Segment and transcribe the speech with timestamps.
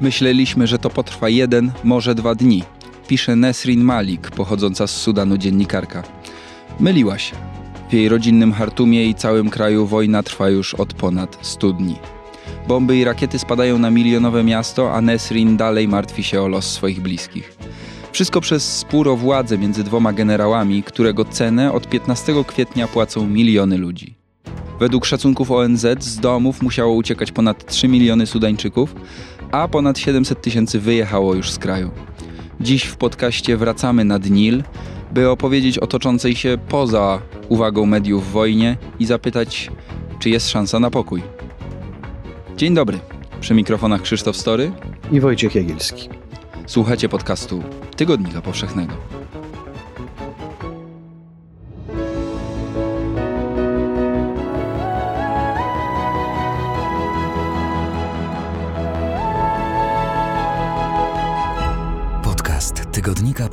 [0.00, 2.62] Myśleliśmy, że to potrwa jeden, może dwa dni.
[3.08, 6.02] Pisze Nesrin Malik, pochodząca z Sudanu dziennikarka.
[6.80, 7.36] Myliła się.
[7.90, 11.96] W jej rodzinnym Hartumie i całym kraju wojna trwa już od ponad 100 dni.
[12.68, 17.00] Bomby i rakiety spadają na milionowe miasto, a Nesrin dalej martwi się o los swoich
[17.00, 17.56] bliskich.
[18.12, 23.78] Wszystko przez spór o władzę między dwoma generałami, którego cenę od 15 kwietnia płacą miliony
[23.78, 24.14] ludzi.
[24.80, 28.94] Według szacunków ONZ z domów musiało uciekać ponad 3 miliony Sudańczyków,
[29.50, 31.90] a ponad 700 tysięcy wyjechało już z kraju.
[32.60, 34.62] Dziś w podcaście wracamy nad Nil,
[35.12, 39.70] by opowiedzieć o toczącej się poza uwagą mediów wojnie i zapytać,
[40.18, 41.22] czy jest szansa na pokój.
[42.56, 42.98] Dzień dobry.
[43.40, 44.72] Przy mikrofonach Krzysztof Story
[45.12, 46.08] i Wojciech Jagielski.
[46.66, 47.62] Słuchacie podcastu
[47.96, 49.19] Tygodnika Powszechnego.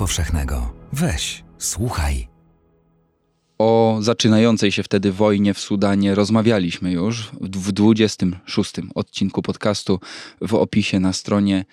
[0.08, 0.74] Powszechnego.
[0.94, 2.28] Weź, słuchaj.
[3.58, 10.00] O zaczynającej się wtedy wojnie w Sudanie rozmawialiśmy już w 26 odcinku podcastu
[10.42, 11.66] w opisie na stronie.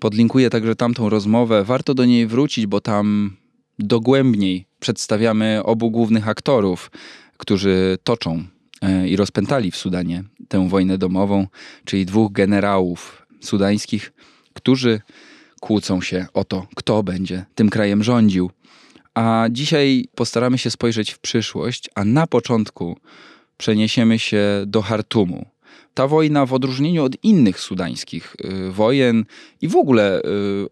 [0.00, 1.64] Podlinkuję także tamtą rozmowę.
[1.64, 3.36] Warto do niej wrócić, bo tam
[3.78, 6.90] dogłębniej przedstawiamy obu głównych aktorów,
[7.36, 8.44] którzy toczą
[8.82, 11.46] e, i rozpętali w Sudanie tę wojnę domową,
[11.84, 14.12] czyli dwóch generałów sudańskich,
[14.54, 15.00] którzy
[15.64, 18.50] kłócą się o to, kto będzie tym krajem rządził.
[19.14, 22.96] A dzisiaj postaramy się spojrzeć w przyszłość, a na początku
[23.56, 25.46] przeniesiemy się do Hartumu.
[25.94, 29.24] Ta wojna, w odróżnieniu od innych sudańskich y, wojen
[29.60, 30.22] i w ogóle y,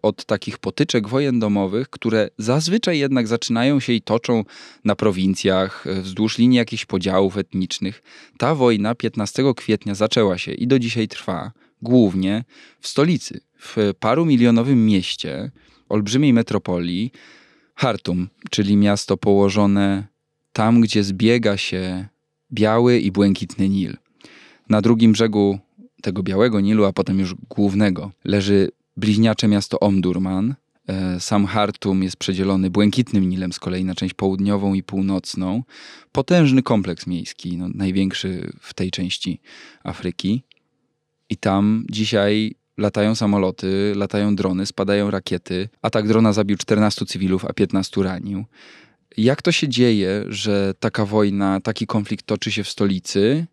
[0.01, 4.43] od takich potyczek wojen domowych, które zazwyczaj jednak zaczynają się i toczą
[4.85, 8.03] na prowincjach, y, wzdłuż linii jakichś podziałów etnicznych,
[8.37, 11.51] ta wojna 15 kwietnia zaczęła się i do dzisiaj trwa
[11.83, 12.43] głównie
[12.79, 15.51] w stolicy, w paru milionowym mieście,
[15.89, 17.11] olbrzymiej metropolii,
[17.75, 20.07] Hartum, czyli miasto położone
[20.53, 22.07] tam, gdzie zbiega się
[22.51, 23.97] biały i błękitny Nil.
[24.69, 25.59] Na drugim brzegu
[26.01, 30.55] tego białego Nilu, a potem już głównego, leży bliźniacze miasto Omdurman.
[30.87, 35.63] E, sam Hartum jest przedzielony błękitnym Nilem z kolei na część południową i północną.
[36.11, 39.41] Potężny kompleks miejski, no, największy w tej części
[39.83, 40.43] Afryki.
[41.29, 45.69] I tam dzisiaj latają samoloty, latają drony, spadają rakiety.
[45.81, 48.45] Atak drona zabił 14 cywilów, a 15 ranił.
[49.17, 53.45] Jak to się dzieje, że taka wojna, taki konflikt toczy się w stolicy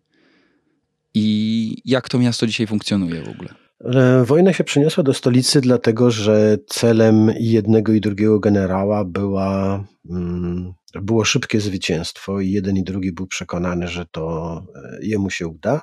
[1.13, 3.49] i jak to miasto dzisiaj funkcjonuje w ogóle?
[3.85, 10.73] E, wojna się przeniosła do stolicy, dlatego że celem jednego i drugiego generała była, mm,
[11.01, 15.81] było szybkie zwycięstwo, i jeden i drugi był przekonany, że to e, jemu się uda.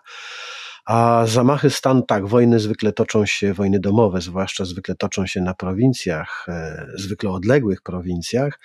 [0.88, 5.54] A zamachy stanu, tak, wojny zwykle toczą się, wojny domowe zwłaszcza zwykle toczą się na
[5.54, 8.60] prowincjach, e, zwykle odległych prowincjach.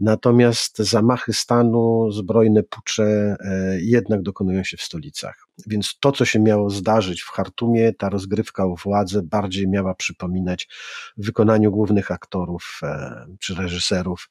[0.00, 5.46] Natomiast zamachy stanu, zbrojne pucze e, jednak dokonują się w stolicach.
[5.66, 10.68] Więc to, co się miało zdarzyć w Hartumie, ta rozgrywka o władzę bardziej miała przypominać
[11.16, 14.28] wykonaniu głównych aktorów e, czy reżyserów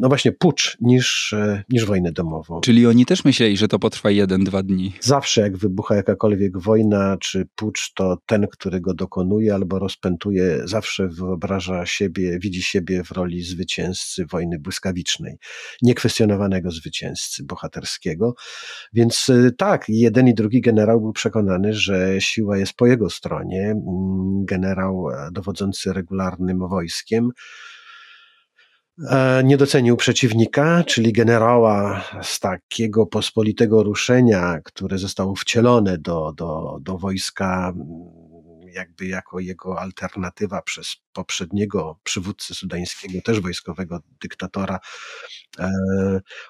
[0.00, 2.60] no właśnie pucz niż, e, niż wojnę domową.
[2.60, 4.92] Czyli oni też myśleli, że to potrwa jeden, dwa dni.
[5.00, 11.08] Zawsze jak wybucha jakakolwiek wojna czy pucz, to ten, który go dokonuje albo rozpętuje, zawsze
[11.08, 15.36] wyobraża siebie, widzi siebie w roli zwycięzcy wojny błyskawicznej,
[15.82, 18.34] niekwestionowanego zwycięzcy bohaterskiego.
[18.92, 23.62] Więc e, tak, jeden i drugi generał był przekonany, że siła jest po jego stronie.
[23.62, 27.81] Mm, generał dowodzący regularnym wojskiem, E,
[29.44, 36.98] nie docenił przeciwnika, czyli generała z takiego pospolitego ruszenia, które zostało wcielone do, do, do
[36.98, 37.72] wojska
[38.72, 44.78] jakby jako jego alternatywa przez poprzedniego przywódcę sudańskiego, też wojskowego dyktatora.
[45.58, 45.70] E,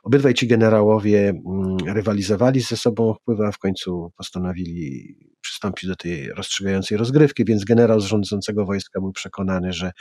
[0.03, 6.33] obydwaj ci generałowie mm, rywalizowali ze sobą wpływy, a w końcu postanowili przystąpić do tej
[6.33, 9.92] rozstrzygającej rozgrywki, więc generał z rządzącego wojska był przekonany, że,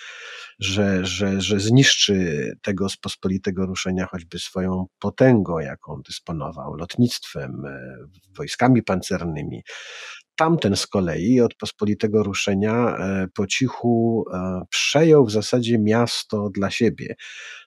[0.60, 7.98] że, że, że zniszczy tego z pospolitego ruszenia choćby swoją potęgą, jaką dysponował, lotnictwem, e,
[8.38, 9.62] wojskami pancernymi.
[10.36, 16.72] Tamten z kolei od pospolitego ruszenia e, po cichu e, przejął w zasadzie miasto dla
[16.72, 17.16] siebie.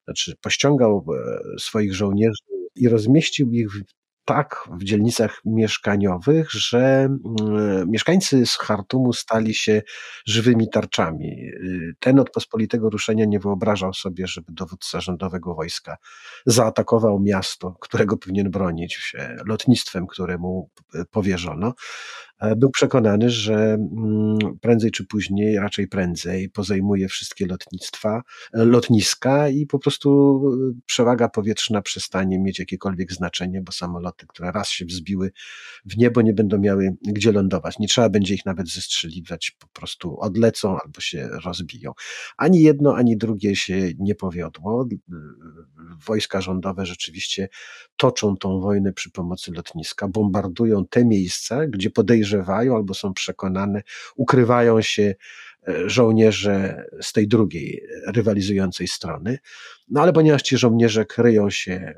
[0.05, 2.43] Znaczy, pościągał e, swoich żołnierzy
[2.75, 3.69] i rozmieścił ich
[4.25, 9.83] tak w dzielnicach mieszkaniowych, że mm, mieszkańcy z Hartumu stali się
[10.27, 11.51] żywymi tarczami.
[11.99, 15.97] Ten od pospolitego ruszenia nie wyobrażał sobie, żeby dowódca rządowego wojska
[16.47, 19.13] zaatakował miasto, którego powinien bronić
[19.47, 20.71] lotnictwem, któremu
[21.11, 21.75] powierzono.
[22.41, 28.23] E, był przekonany, że mm, prędzej czy później, raczej prędzej, pozajmuje wszystkie lotnictwa,
[28.53, 34.53] e, lotniska i po prostu e, przewaga powietrzna przestanie mieć jakiekolwiek znaczenie, bo samoloty, które
[34.53, 35.33] raz się wzbiły
[35.85, 37.79] w niebo, nie będą miały gdzie lądować.
[37.79, 41.93] Nie trzeba będzie ich nawet zestrzeliwać, po prostu odlecą albo się rozbiją.
[42.37, 44.89] Ani jedno, ani drugie się nie powiodło.
[46.07, 47.49] Wojska rządowe rzeczywiście
[47.97, 52.24] toczą tą wojnę przy pomocy lotniska, bombardują te miejsca, gdzie podejrzewają
[52.77, 53.83] albo są przekonane,
[54.17, 55.15] ukrywają się
[55.69, 59.39] e, żołnierze z tej drugiej rywalizującej strony.
[59.89, 61.95] No ale ponieważ ci żołnierze kryją się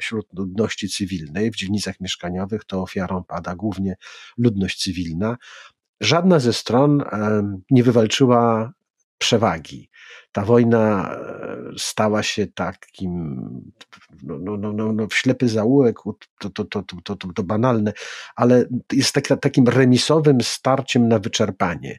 [0.00, 3.96] wśród ludności cywilnej, w dzielnicach mieszkaniowych, to ofiarą pada głównie
[4.38, 5.36] ludność cywilna.
[6.00, 7.02] Żadna ze stron
[7.70, 8.72] nie wywalczyła
[9.18, 9.90] przewagi.
[10.32, 13.34] Ta wojna e, stała się takim,
[14.22, 15.96] no, no, no, no, no ślepy zaułek,
[16.38, 17.92] to, to, to, to, to, to banalne,
[18.36, 21.98] ale jest tak, takim remisowym starciem na wyczerpanie.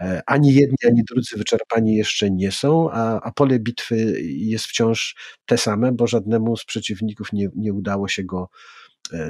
[0.00, 5.16] E, ani jedni, ani drudzy wyczerpani jeszcze nie są, a, a pole bitwy jest wciąż
[5.46, 8.48] te same, bo żadnemu z przeciwników nie, nie udało się go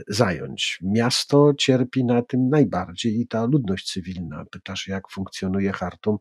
[0.09, 0.79] zająć.
[0.83, 4.45] Miasto cierpi na tym najbardziej i ta ludność cywilna.
[4.51, 6.19] Pytasz, jak funkcjonuje Hartum?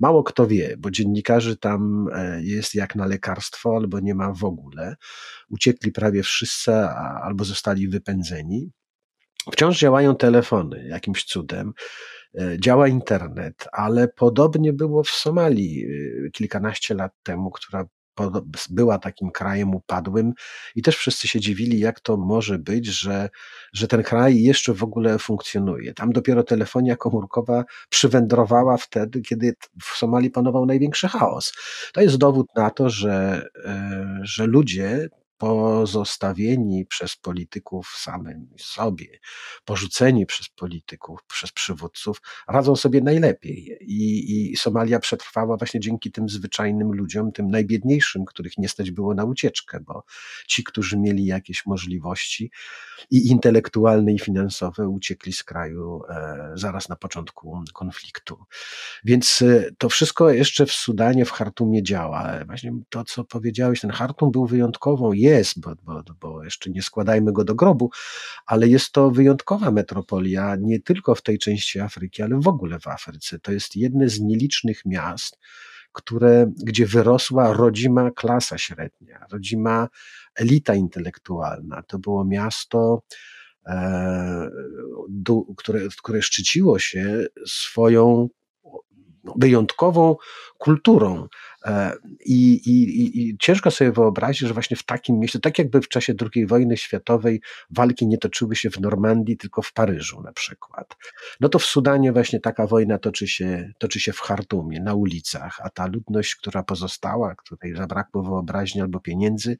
[0.00, 4.44] Mało kto wie, bo dziennikarzy tam e, jest jak na lekarstwo, albo nie ma w
[4.44, 4.96] ogóle.
[5.50, 6.72] Uciekli prawie wszyscy,
[7.22, 8.70] albo zostali wypędzeni.
[9.52, 11.72] Wciąż działają telefony jakimś cudem.
[12.38, 15.86] E, działa internet, ale podobnie było w Somalii
[16.32, 17.84] kilkanaście lat temu, która
[18.70, 20.32] była takim krajem upadłym
[20.74, 23.28] i też wszyscy się dziwili, jak to może być, że,
[23.72, 25.94] że ten kraj jeszcze w ogóle funkcjonuje.
[25.94, 31.52] Tam dopiero telefonia komórkowa przywędrowała wtedy, kiedy w Somalii panował największy chaos.
[31.92, 35.08] To jest dowód na to, że, e, że ludzie
[35.42, 39.06] pozostawieni przez polityków samym sobie,
[39.64, 43.78] porzuceni przez polityków, przez przywódców, radzą sobie najlepiej.
[43.80, 49.14] I, I Somalia przetrwała właśnie dzięki tym zwyczajnym ludziom, tym najbiedniejszym, których nie stać było
[49.14, 50.04] na ucieczkę, bo
[50.48, 52.50] ci, którzy mieli jakieś możliwości
[53.10, 58.38] i intelektualne, i finansowe, uciekli z kraju e, zaraz na początku konfliktu.
[59.04, 62.44] Więc e, to wszystko jeszcze w Sudanie, w Hartumie działa.
[62.46, 67.32] Właśnie to, co powiedziałeś, ten Hartum był wyjątkową, jest, bo, bo, bo jeszcze nie składajmy
[67.32, 67.90] go do grobu,
[68.46, 72.86] ale jest to wyjątkowa metropolia nie tylko w tej części Afryki, ale w ogóle w
[72.86, 73.38] Afryce.
[73.38, 75.38] To jest jedne z nielicznych miast,
[75.92, 79.88] które, gdzie wyrosła rodzima klasa średnia, rodzima
[80.34, 81.82] elita intelektualna.
[81.82, 83.02] To było miasto,
[83.66, 84.50] e,
[85.56, 88.28] które, które szczyciło się swoją
[89.36, 90.16] wyjątkową
[90.58, 91.28] kulturą.
[91.64, 91.92] E,
[92.24, 96.14] I, i, I, ciężko sobie wyobrazić, że właśnie w takim mieście, tak jakby w czasie
[96.34, 97.40] II wojny światowej
[97.70, 100.96] walki nie toczyły się w Normandii, tylko w Paryżu na przykład.
[101.40, 105.60] No to w Sudanie właśnie taka wojna toczy się, toczy się w Chartumie, na ulicach,
[105.62, 109.56] a ta ludność, która pozostała, której zabrakło wyobraźni albo pieniędzy,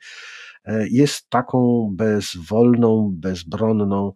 [0.65, 4.13] e, jest taką bezwolną, bezbronną,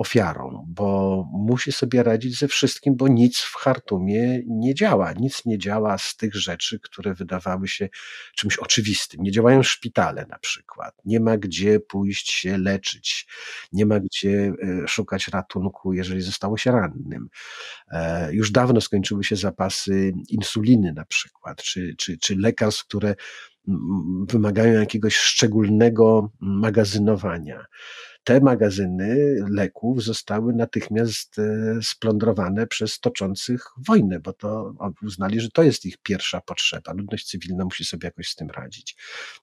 [0.00, 5.12] ofiarą, bo musi sobie radzić ze wszystkim, bo nic w Chartumie nie działa.
[5.12, 7.88] Nic nie działa z tych rzeczy, które wydawały się
[8.36, 9.22] czymś oczywistym.
[9.22, 10.94] Nie działają szpitale na przykład.
[11.04, 13.26] Nie ma gdzie pójść się leczyć.
[13.72, 17.28] Nie ma gdzie e, szukać ratunku, jeżeli zostało się rannym.
[17.90, 23.14] E, już dawno skończyły się zapasy insuliny na przykład, czy, czy, czy lekarstw, które
[24.28, 27.66] wymagają jakiegoś szczególnego magazynowania
[28.24, 35.62] te magazyny leków zostały natychmiast e, splądrowane przez toczących wojnę, bo to uznali, że to
[35.62, 36.92] jest ich pierwsza potrzeba.
[36.92, 38.96] Ludność cywilna musi sobie jakoś z tym radzić.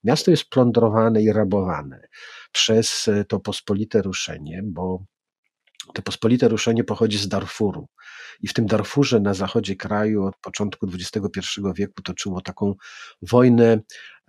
[0.04, 2.08] Miasto jest plądrowane i rabowane
[2.52, 5.04] przez e, to pospolite ruszenie, bo
[5.94, 7.88] to pospolite ruszenie pochodzi z Darfuru.
[8.40, 12.74] I w tym Darfurze na zachodzie kraju od początku XXI wieku toczyło taką
[13.22, 13.80] wojnę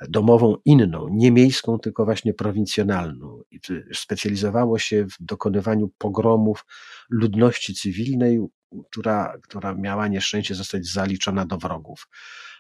[0.10, 3.42] domową inną, nie miejską, tylko właśnie prowincjonalną.
[3.52, 3.60] I
[3.94, 6.66] specjalizowało się w dokonywaniu pogromów
[7.10, 8.40] ludności cywilnej,
[8.92, 12.08] która, która miała nieszczęście zostać zaliczona do wrogów.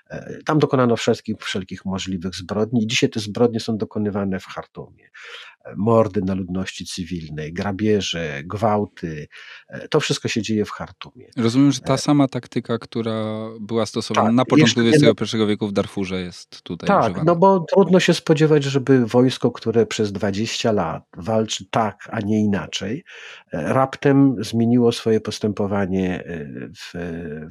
[0.10, 5.10] E, tam dokonano wszelkich, wszelkich możliwych zbrodni dzisiaj te zbrodnie są dokonywane w Chartumie
[5.78, 9.28] mordy na ludności cywilnej, grabieże, gwałty.
[9.68, 11.26] E, to wszystko się dzieje w Chartumie.
[11.38, 15.74] Rozumiem, że ta e, sama taktyka, która była stosowana tak, na początku XXI wieku w
[15.74, 17.24] Darfurze jest tutaj Tak, używana.
[17.24, 22.40] no bo trudno się spodziewać, żeby wojsko, które przez 20 lat walczy tak, a nie
[22.40, 23.04] inaczej,
[23.54, 26.24] e, raptem zmieniło swoje postępowanie
[26.78, 26.94] w,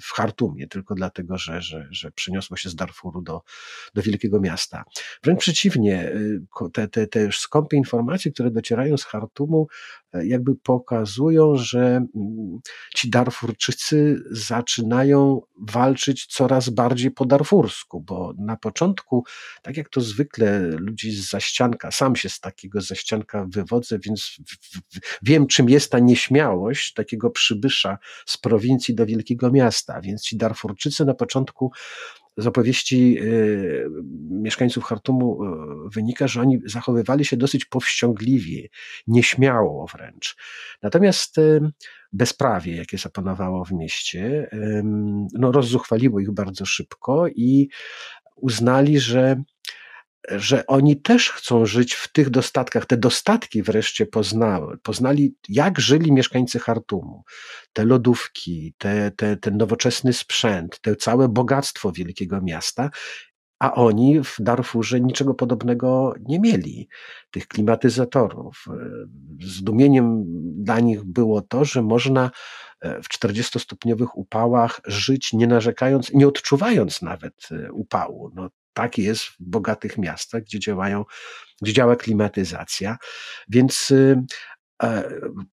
[0.02, 2.10] w Chartumie, tylko dlatego, że, że, że
[2.48, 3.42] przeniosło się z Darfuru do,
[3.94, 4.84] do wielkiego miasta.
[5.22, 6.12] Wręcz przeciwnie,
[6.72, 9.66] te, te, te skąpe informacje, które docierają z Hartumu,
[10.12, 12.58] e, jakby pokazują, że mm,
[12.94, 19.24] ci Darfurczycy zaczynają walczyć coraz bardziej po darfursku, bo na początku,
[19.62, 24.36] tak jak to zwykle ludzi z zaścianka, sam się z takiego zaścianka wywodzę, więc
[25.22, 30.00] wiem, czym jest ta nieśmiałość takiego przybysza z prowincji do wielkiego miasta.
[30.00, 31.72] Więc ci Darfurczycy na początku
[32.38, 33.86] z opowieści y,
[34.30, 35.48] mieszkańców Hartumu y,
[35.94, 38.68] wynika, że oni zachowywali się dosyć powściągliwie,
[39.06, 40.36] nieśmiało wręcz.
[40.82, 41.60] Natomiast y,
[42.12, 44.50] bezprawie, jakie zapanowało w mieście,
[45.32, 47.68] no, rozzuchwaliło ich bardzo szybko i
[48.36, 49.42] uznali, że
[50.36, 52.86] że oni też chcą żyć w tych dostatkach.
[52.86, 54.78] Te dostatki wreszcie poznały.
[54.82, 57.24] Poznali, jak żyli mieszkańcy Hartumu.
[57.72, 62.90] Te lodówki, te, te, ten nowoczesny sprzęt, te całe bogactwo wielkiego miasta.
[63.58, 66.88] A oni w Darfurze niczego podobnego nie mieli,
[67.30, 68.64] tych klimatyzatorów.
[69.40, 70.24] Zdumieniem
[70.64, 72.30] dla nich było to, że można
[72.80, 78.30] e, w 40-stopniowych upałach żyć, nie narzekając, nie odczuwając nawet e, upału.
[78.34, 81.04] No, tak jest w bogatych miastach, gdzie działają,
[81.62, 82.96] gdzie działa klimatyzacja.
[83.48, 84.16] Więc y,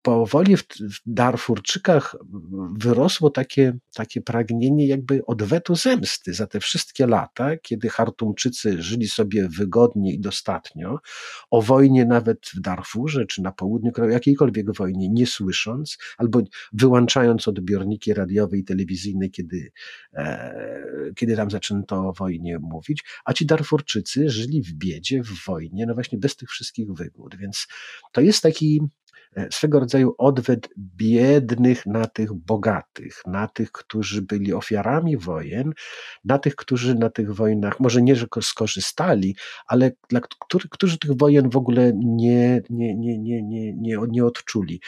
[0.01, 2.15] powoli w Darfurczykach
[2.77, 9.49] wyrosło takie, takie pragnienie jakby odwetu zemsty za te wszystkie lata, kiedy Hartumczycy żyli sobie
[9.49, 10.99] wygodnie i dostatnio,
[11.51, 16.41] o wojnie nawet w Darfurze czy na południu kraju, jakiejkolwiek wojnie nie słysząc, albo
[16.73, 19.71] wyłączając odbiorniki radiowe i telewizyjne, kiedy,
[20.13, 20.55] e,
[21.15, 25.93] kiedy tam zaczęto o wojnie mówić, a ci Darfurczycy żyli w biedzie, w wojnie, no
[25.93, 27.35] właśnie bez tych wszystkich wygód.
[27.35, 27.67] Więc
[28.11, 28.81] to jest taki
[29.12, 29.12] E,
[29.51, 35.73] swego rodzaju odwet biednych na tych bogatych, na tych, którzy byli ofiarami wojen,
[36.25, 39.35] na tych, którzy na tych wojnach, może nie, że skorzystali,
[39.67, 44.25] ale dla których, którzy tych wojen w ogóle nie, nie, nie, nie, nie, nie, nie
[44.25, 44.81] odczuli.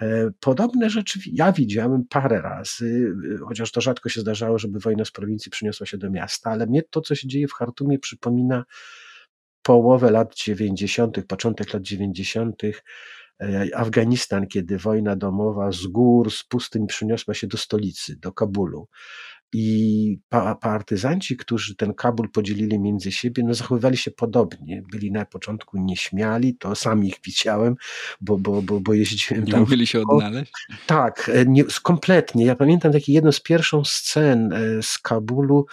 [0.00, 5.04] E, podobne rzeczy ja widziałem parę razy, e, chociaż to rzadko się zdarzało, żeby wojna
[5.04, 8.64] z prowincji przyniosła się do miasta, ale mnie to, co się dzieje w Hartumie, przypomina
[9.62, 12.72] połowę lat 90., początek lat 90., E,
[13.74, 18.88] Afganistan, kiedy wojna domowa z gór, z pustyń przyniosła się do stolicy, do Kabulu.
[19.52, 20.18] I
[20.60, 24.82] partyzanci, którzy ten Kabul podzielili między siebie, no zachowywali się podobnie.
[24.92, 27.74] Byli na początku nieśmiali, to sam ich widziałem,
[28.20, 29.60] bo, bo, bo, bo jeździłem nie tam.
[29.60, 30.52] Nie umieli się odnaleźć?
[30.86, 32.44] Tak, e, nie, kompletnie.
[32.44, 35.66] Ja pamiętam takie jedno z pierwszych scen e, z Kabulu,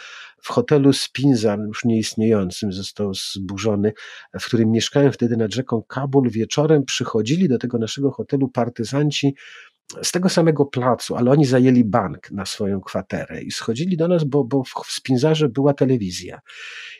[0.48, 3.94] w hotelu Spinza, już nieistniejącym, został zburzony,
[4.40, 6.30] w którym mieszkałem wtedy nad rzeką Kabul.
[6.30, 9.36] Wieczorem przychodzili do tego naszego hotelu partyzanci
[10.04, 14.24] z tego samego placu, ale oni zajęli bank na swoją kwaterę i schodzili do nas,
[14.24, 16.40] bo, bo w Spinzarze była telewizja.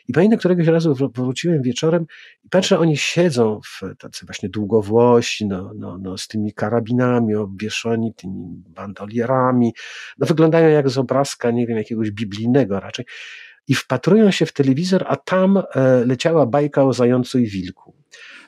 [0.08, 2.06] I pamiętam, któregoś razu wróciłem wieczorem
[2.44, 8.14] i patrzę, oni siedzą w tacy właśnie długowłosi, no, no, no, z tymi karabinami obwieszoni,
[8.14, 9.74] tymi bandolierami,
[10.18, 13.04] no wyglądają jak z obrazka, nie wiem, jakiegoś biblijnego raczej
[13.68, 15.64] i wpatrują się w telewizor, a tam e,
[16.04, 17.94] leciała bajka o zającu i wilku.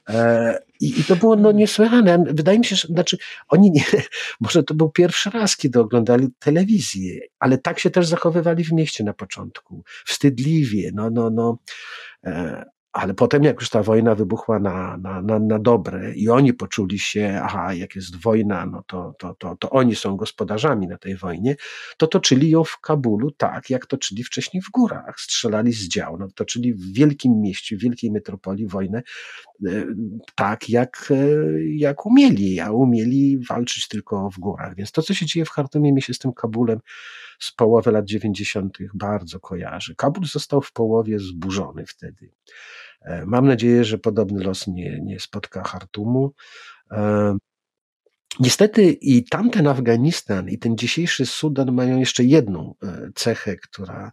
[0.08, 2.24] E, I, I, to było no, niesłychane.
[2.26, 3.18] Wydaje mi się, że znaczy,
[3.48, 3.84] oni nie,
[4.40, 9.04] może to był pierwszy raz, kiedy oglądali telewizję, ale tak się też zachowywali w mieście
[9.04, 9.84] na początku.
[10.06, 11.58] Wstydliwie, no, no, no.
[12.92, 16.98] Ale potem, jak już ta wojna wybuchła na, na, na, na dobre i oni poczuli
[16.98, 21.16] się, aha, jak jest wojna, no to, to, to, to oni są gospodarzami na tej
[21.16, 21.56] wojnie,
[21.96, 25.20] to toczyli ją w Kabulu tak, jak toczyli wcześniej w górach.
[25.20, 29.02] Strzelali z dział, no, toczyli w wielkim mieście, w wielkiej metropolii wojnę
[29.66, 29.84] e,
[30.34, 31.16] tak, jak, e,
[31.64, 34.74] jak umieli, a umieli walczyć tylko w górach.
[34.74, 36.80] Więc to, co się dzieje w Chartumie, mi się z tym Kabulem
[37.40, 38.78] z połowy lat 90.
[38.94, 39.94] bardzo kojarzy.
[39.94, 42.30] Kabul został w połowie zburzony wtedy.
[43.00, 46.32] E, mam nadzieję, że podobny los nie, nie spotka Hartumu.
[46.90, 47.36] E,
[48.40, 54.12] niestety i tamten Afganistan, i ten dzisiejszy Sudan mają jeszcze jedną e, cechę, która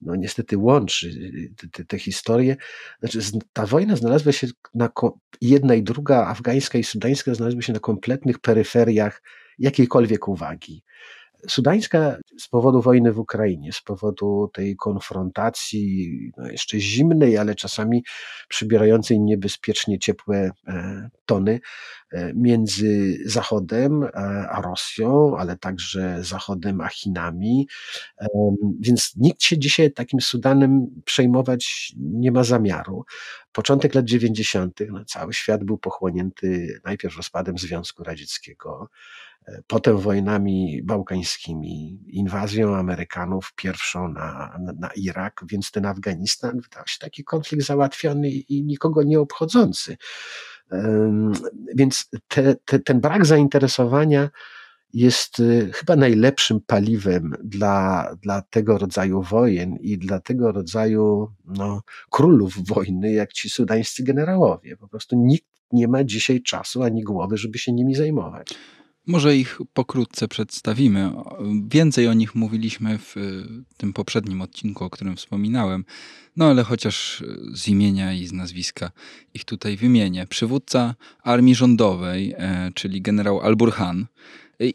[0.00, 1.10] no niestety łączy
[1.56, 2.56] te, te, te historie.
[3.00, 3.18] Znaczy,
[3.52, 4.90] ta wojna znalazła się na,
[5.40, 9.22] jedna i druga, afgańska i sudańska, znalazły się na kompletnych peryferiach
[9.58, 10.82] jakiejkolwiek uwagi.
[11.48, 18.04] Sudańska z powodu wojny w Ukrainie, z powodu tej konfrontacji, no jeszcze zimnej, ale czasami
[18.48, 21.60] przybierającej niebezpiecznie ciepłe e, tony
[22.12, 24.08] e, między Zachodem e,
[24.50, 27.68] a Rosją, ale także Zachodem a Chinami.
[28.80, 33.04] Więc nikt się dzisiaj takim Sudanem przejmować nie ma zamiaru.
[33.52, 38.88] Początek lat 90., no cały świat był pochłonięty najpierw rozpadem Związku Radzieckiego,
[39.66, 47.24] potem wojnami bałkańskimi, inwazją Amerykanów pierwszą na, na, Irak, więc ten Afganistan wydał się taki
[47.24, 49.96] konflikt załatwiony i nikogo nie obchodzący.
[51.74, 54.30] Więc te, te, ten brak zainteresowania
[54.92, 61.82] jest y, chyba najlepszym paliwem dla, dla tego rodzaju wojen i dla tego rodzaju no,
[62.10, 64.76] królów wojny, jak ci sudańscy generałowie.
[64.76, 68.54] Po prostu nikt nie ma dzisiaj czasu ani głowy, żeby się nimi zajmować.
[69.06, 71.12] Może ich pokrótce przedstawimy.
[71.68, 73.14] Więcej o nich mówiliśmy w
[73.76, 75.84] tym poprzednim odcinku, o którym wspominałem.
[76.36, 78.90] No ale chociaż z imienia i z nazwiska
[79.34, 80.26] ich tutaj wymienię.
[80.26, 84.06] Przywódca armii rządowej, e, czyli generał Al-Burhan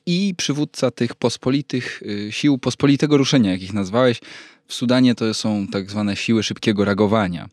[0.05, 4.21] i przywódca tych pospolitych sił pospolitego ruszenia, jak ich nazwałeś.
[4.67, 7.49] W Sudanie to są tak zwane siły szybkiego reagowania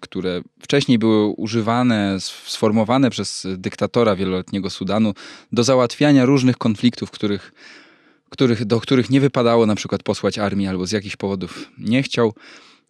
[0.00, 2.16] które wcześniej były używane,
[2.46, 5.14] sformowane przez dyktatora wieloletniego Sudanu
[5.52, 7.52] do załatwiania różnych konfliktów, których,
[8.30, 12.34] których, do których nie wypadało na przykład posłać armii albo z jakichś powodów nie chciał.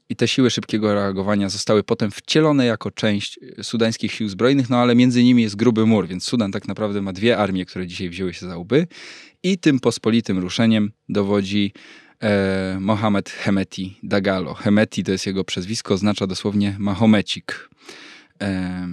[0.09, 4.95] I te siły szybkiego reagowania zostały potem wcielone jako część sudańskich sił zbrojnych, no ale
[4.95, 8.35] między nimi jest gruby mur, więc Sudan tak naprawdę ma dwie armie, które dzisiaj wzięły
[8.35, 8.87] się za łby.
[9.43, 11.73] I tym pospolitym ruszeniem dowodzi
[12.23, 14.55] e, Mohamed Hemeti Dagalo.
[14.55, 17.71] Hemeti to jest jego przezwisko, oznacza dosłownie Mahomecik.
[18.43, 18.89] E,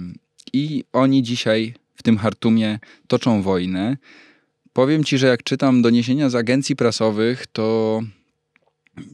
[0.52, 3.96] I oni dzisiaj w tym Hartumie toczą wojnę.
[4.72, 8.00] Powiem ci, że jak czytam doniesienia z agencji prasowych, to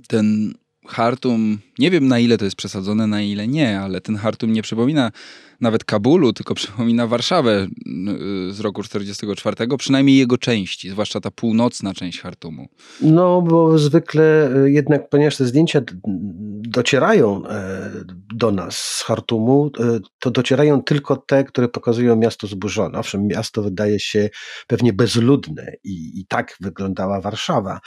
[0.09, 0.55] ten
[0.87, 4.63] Hartum, nie wiem na ile to jest przesadzone, na ile nie, ale ten Hartum nie
[4.63, 5.11] przypomina
[5.61, 7.67] nawet Kabulu, tylko przypomina Warszawę
[8.51, 12.69] z roku 1944, przynajmniej jego części, zwłaszcza ta północna część Hartumu.
[13.01, 15.81] No, bo zwykle e, jednak, ponieważ te zdjęcia
[16.69, 17.91] docierają e,
[18.35, 22.99] do nas z Hartumu, e, to docierają tylko te, które pokazują miasto zburzone.
[22.99, 24.31] Owszem, miasto wydaje się
[24.67, 27.81] pewnie bezludne i, i tak wyglądała Warszawa.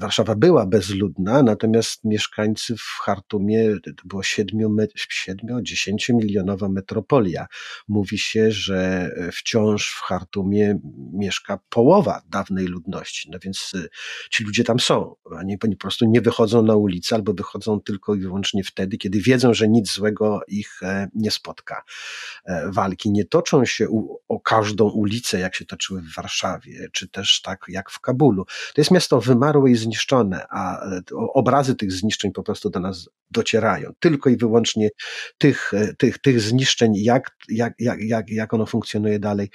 [0.00, 7.46] Warszawa była bezludna, natomiast mieszkańcy w Hartumie to było 7-10 milionowa metropolia.
[7.88, 10.78] Mówi się, że wciąż w Chartumie
[11.12, 13.88] mieszka połowa dawnej ludności, no więc y,
[14.30, 15.14] ci ludzie tam są.
[15.24, 19.54] Oni, po prostu nie wychodzą na ulicę albo wychodzą tylko i wyłącznie wtedy, kiedy wiedzą,
[19.54, 21.84] że nic złego ich e, nie spotka.
[22.44, 23.86] E, walki nie toczą się
[24.28, 28.44] o każdą ulicę, jak się toczyły w Warszawie, czy też tak jak w Kabulu.
[28.44, 31.00] To jest miasto wymarłe i zniszczone, a e,
[31.34, 33.01] obrazy tych zniszczeń po prostu do nas
[33.32, 33.90] docierają.
[34.00, 34.88] Tylko i wyłącznie
[35.38, 39.50] tych, tych, tych zniszczeń jak, jak, jak, jak, jak ono funkcjonuje dalej,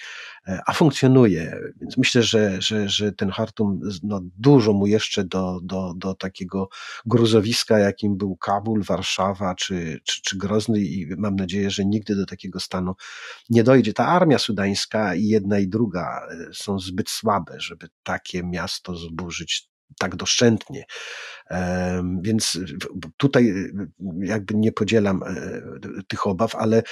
[0.48, 1.60] e, a funkcjonuje.
[1.82, 6.70] Więc myślę, że, że, że ten Hartum, no, dużo mu jeszcze do, do, do takiego
[7.06, 12.26] gruzowiska, jakim był Kabul, Warszawa czy, czy, czy Grozny i mam nadzieję, że nigdy do
[12.26, 12.94] takiego stanu
[13.50, 13.94] nie dojdzie.
[13.94, 19.70] Ta armia sudańska i jedna i druga e, są zbyt słabe, żeby takie miasto zburzyć
[20.00, 20.86] tak doszczętnie.
[22.21, 22.60] Więc
[23.17, 23.71] tutaj y,
[24.19, 25.62] jakby nie podzielam e,
[26.08, 26.84] tych obaw, ale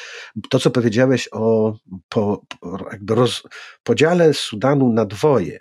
[0.49, 1.75] to, co powiedziałeś o
[2.10, 2.41] po,
[2.91, 3.43] jakby roz,
[3.84, 5.60] podziale Sudanu na dwoje,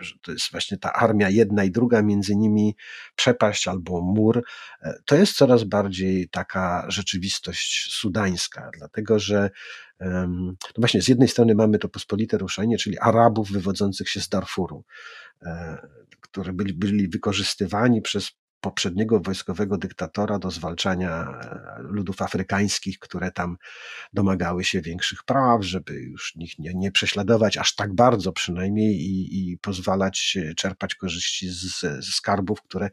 [0.00, 2.76] że to jest właśnie ta armia jedna i druga, między nimi
[3.16, 4.44] przepaść albo mur,
[4.82, 9.50] e, to jest coraz bardziej taka rzeczywistość sudańska, dlatego że
[10.00, 14.84] no właśnie z jednej strony mamy to pospolite ruszenie, czyli Arabów wywodzących się z Darfuru,
[15.42, 15.78] e,
[16.20, 18.30] które byli, byli wykorzystywani przez
[18.60, 23.56] poprzedniego wojskowego dyktatora do zwalczania e, ludów afrykańskich, które tam
[24.12, 29.50] domagały się większych praw, żeby już ich nie, nie prześladować aż tak bardzo przynajmniej i,
[29.50, 32.90] i pozwalać czerpać korzyści z, skarbów, które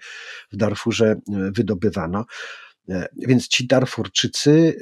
[0.51, 1.17] w Darfurze e,
[1.51, 2.25] wydobywano.
[2.89, 4.77] E, więc ci Darfurczycy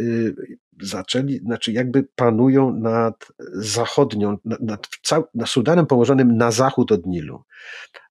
[0.82, 4.88] zaczęli, znaczy jakby panują nad zachodnią, nad, nad,
[5.36, 7.44] nad Sudanem położonym na zachód od Nilu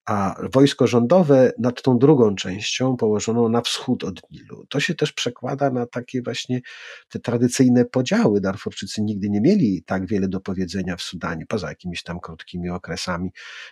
[0.07, 4.67] a wojsko rządowe nad tą drugą częścią położoną na wschód od Nilu.
[4.69, 6.61] To się też przekłada na takie właśnie
[7.09, 8.41] te tradycyjne podziały.
[8.41, 13.31] Darfurczycy nigdy nie mieli tak wiele do powiedzenia w Sudanie, poza jakimiś tam krótkimi okresami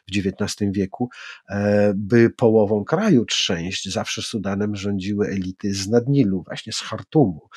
[0.09, 1.09] w XIX wieku,
[1.49, 3.93] e, by połową kraju trzęść.
[3.93, 7.49] Zawsze Sudanem rządziły elity z Nadnilu, właśnie z Hartumu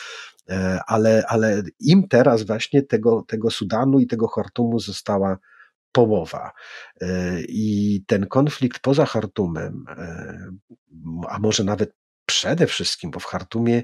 [0.50, 5.38] e, ale, ale im teraz właśnie tego, tego Sudanu i tego Hartumu została
[5.96, 6.52] połowa.
[7.02, 10.52] E, I ten konflikt poza Hartumem, e,
[11.30, 13.84] a może nawet przede wszystkim, bo w Hartumie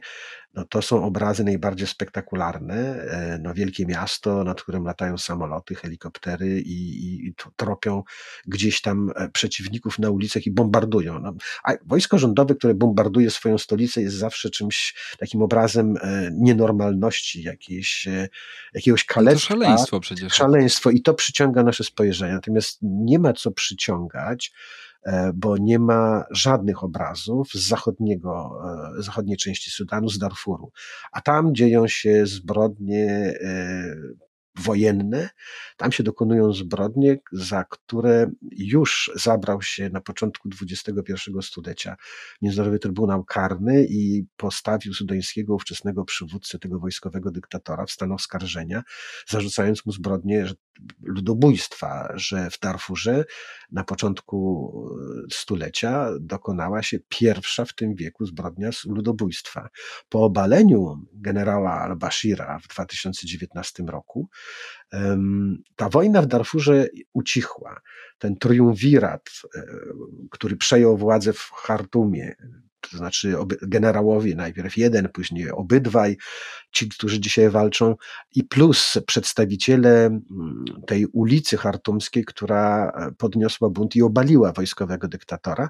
[0.54, 2.76] no to są obrazy najbardziej spektakularne.
[2.76, 8.04] E, no wielkie miasto, nad którym latają samoloty, helikoptery i, i tropią
[8.48, 11.20] gdzieś tam przeciwników na ulicach i bombardują.
[11.20, 15.98] No, a wojsko rządowe, które bombarduje swoją stolicę jest zawsze czymś, takim obrazem
[16.32, 18.08] nienormalności, jakiejś,
[18.74, 19.54] jakiegoś kalectwa.
[19.54, 20.34] No to szaleństwo przecież.
[20.34, 22.34] Szaleństwo i to przyciąga nasze spojrzenie.
[22.34, 24.91] Natomiast nie ma co przyciągać E,
[25.34, 28.62] bo nie ma żadnych obrazów z zachodniego,
[29.00, 30.72] e, zachodniej części Sudanu, z Darfuru.
[31.12, 33.08] A tam dzieją się zbrodnie
[33.42, 33.96] e,
[34.56, 35.30] wojenne.
[35.78, 41.96] Tam się dokonują zbrodnie, za które już zabrał się na początku XXI stulecia
[42.42, 48.84] Międzynarodowy Trybunał Karny i postawił sudańskiego ówczesnego przywódcę tego wojskowego dyktatora w stan oskarżenia,
[49.28, 50.46] zarzucając mu zbrodnie
[51.02, 53.26] ludobójstwa, że w Darfurze
[53.72, 54.72] na początku
[55.32, 59.70] stulecia dokonała się pierwsza w tym wieku zbrodnia ludobójstwa.
[60.10, 64.30] Po obaleniu generała al-Bashira w 2019 roku
[65.76, 67.82] ta wojna w Darfurze ucichła.
[68.20, 69.64] Ten triumvirat, e,
[70.32, 72.36] który przejął władzę w Chartumie,
[72.82, 76.18] to znaczy generałowie, najpierw jeden, później obydwaj,
[76.72, 77.96] ci, którzy dzisiaj walczą,
[78.36, 80.20] i plus przedstawiciele
[80.88, 85.70] tej ulicy chartumskiej, która e, podniosła bunt i obaliła wojskowego dyktatora,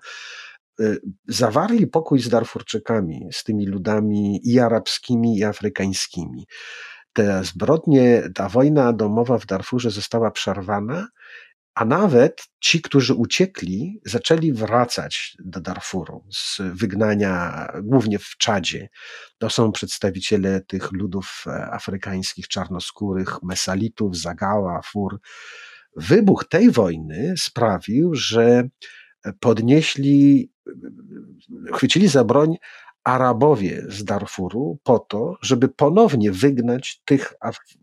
[0.80, 0.96] e,
[1.28, 6.46] zawarli pokój z Darfurczykami, z tymi ludami i arabskimi, i afrykańskimi
[7.14, 11.08] te zbrodnie, ta wojna domowa w Darfurze została przerwana,
[11.76, 18.90] a nawet ci, którzy uciekli, zaczęli wracać do Darfuru z wygnania, głównie w Czadzie.
[19.38, 25.20] To są przedstawiciele tych ludów e, afrykańskich, czarnoskórych, mesalitów, Zagała, Fur.
[25.96, 28.64] Wybuch tej wojny sprawił, że
[29.40, 30.52] podnieśli,
[31.74, 32.56] chwycili za broń
[33.04, 37.34] Arabowie z Darfuru po to, żeby ponownie wygnać tych,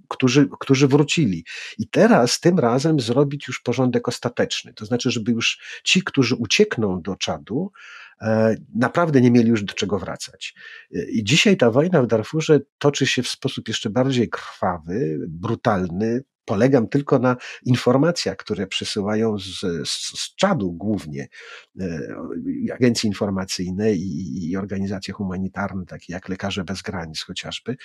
[0.09, 1.45] którzy, którzy wrócili.
[1.79, 4.75] I teraz tym razem zrobić już porządek ostateczny.
[4.75, 7.73] To znaczy, żeby już ci, którzy uciekną do Czadu,
[8.21, 10.55] e, naprawdę nie mieli już do czego wracać.
[11.13, 16.89] I dzisiaj ta wojna w Darfurze toczy się w sposób jeszcze bardziej krwawy, brutalny, polegam
[16.89, 21.29] tylko na informacjach, które przysyłają z, z, z czadu głównie
[21.81, 22.15] e,
[22.75, 27.77] agencje informacyjne i, i, organizacje humanitarne, takie jak Lekarze Bez Granic chociażby.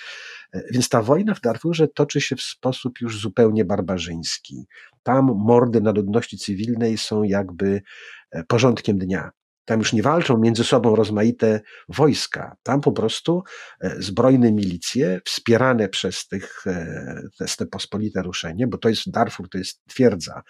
[0.52, 4.66] E, więc ta wojna w Darfurze toczy się w sposób już zupełnie barbarzyński.
[5.02, 7.82] Tam mordy na ludności cywilnej są jakby
[8.30, 9.30] e, porządkiem dnia.
[9.64, 12.56] Tam już nie walczą między sobą rozmaite wojska.
[12.62, 13.42] Tam po prostu
[13.80, 19.48] e, zbrojne milicje, wspierane przez tych, e, te, te pospolite ruszenie, bo to jest Darfur,
[19.48, 20.42] to jest twierdza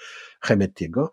[0.42, 1.12] Hemetiego,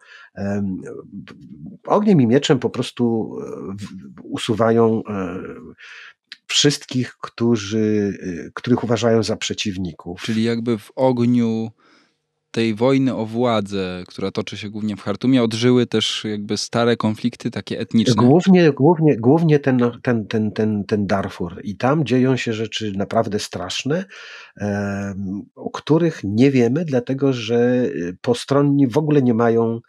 [1.87, 3.75] ogniem i mieczem po prostu e,
[4.23, 5.01] usuwają
[6.47, 8.17] wszystkich, którzy,
[8.53, 10.21] których uważają za przeciwników.
[10.21, 11.71] Czyli jakby w ogniu
[12.51, 17.51] tej wojny o władzę, która toczy się głównie w Hartumie, odżyły też jakby stare konflikty
[17.51, 18.15] takie etniczne.
[18.15, 21.61] Głównie, głównie, głównie ten, ten, ten, ten, ten Darfur.
[21.63, 24.05] I tam dzieją się rzeczy naprawdę straszne,
[25.55, 27.89] o których nie wiemy, dlatego że
[28.21, 29.79] postronni w ogóle nie mają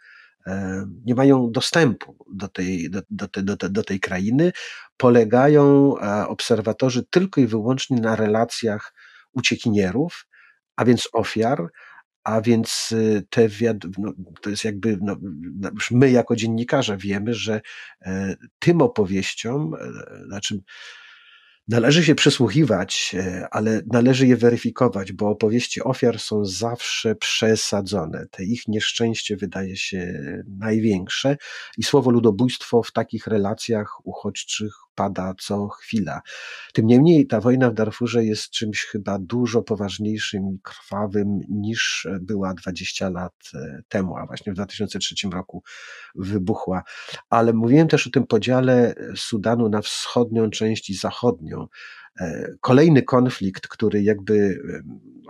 [1.05, 4.51] nie mają dostępu do tej, do, do, do, do tej krainy,
[4.97, 5.93] polegają
[6.27, 8.93] obserwatorzy tylko i wyłącznie na relacjach
[9.33, 10.27] uciekinierów,
[10.75, 11.67] a więc ofiar,
[12.23, 13.49] a więc y, te
[13.97, 15.15] no, to jest jakby, no,
[15.73, 17.61] już my jako dziennikarze wiemy, że
[18.01, 19.71] e, tym opowieściom,
[20.27, 20.59] znaczy
[21.67, 28.25] Należy się przysłuchiwać, e, ale należy je weryfikować, bo opowieści ofiar są zawsze przesadzone.
[28.31, 30.23] Te ich nieszczęście wydaje się
[30.59, 31.37] największe
[31.77, 36.21] i słowo ludobójstwo w takich relacjach uchodźczych pada co chwila.
[36.73, 42.53] Tym niemniej ta wojna w Darfurze jest czymś chyba dużo poważniejszym i krwawym niż była
[42.53, 45.63] 20 lat e, temu, a właśnie w 2003 roku
[46.15, 46.83] wybuchła.
[47.29, 51.67] Ale mówiłem też o tym podziale Sudanu na wschodnią część i zachodnią.
[52.19, 54.61] E, kolejny konflikt, który jakby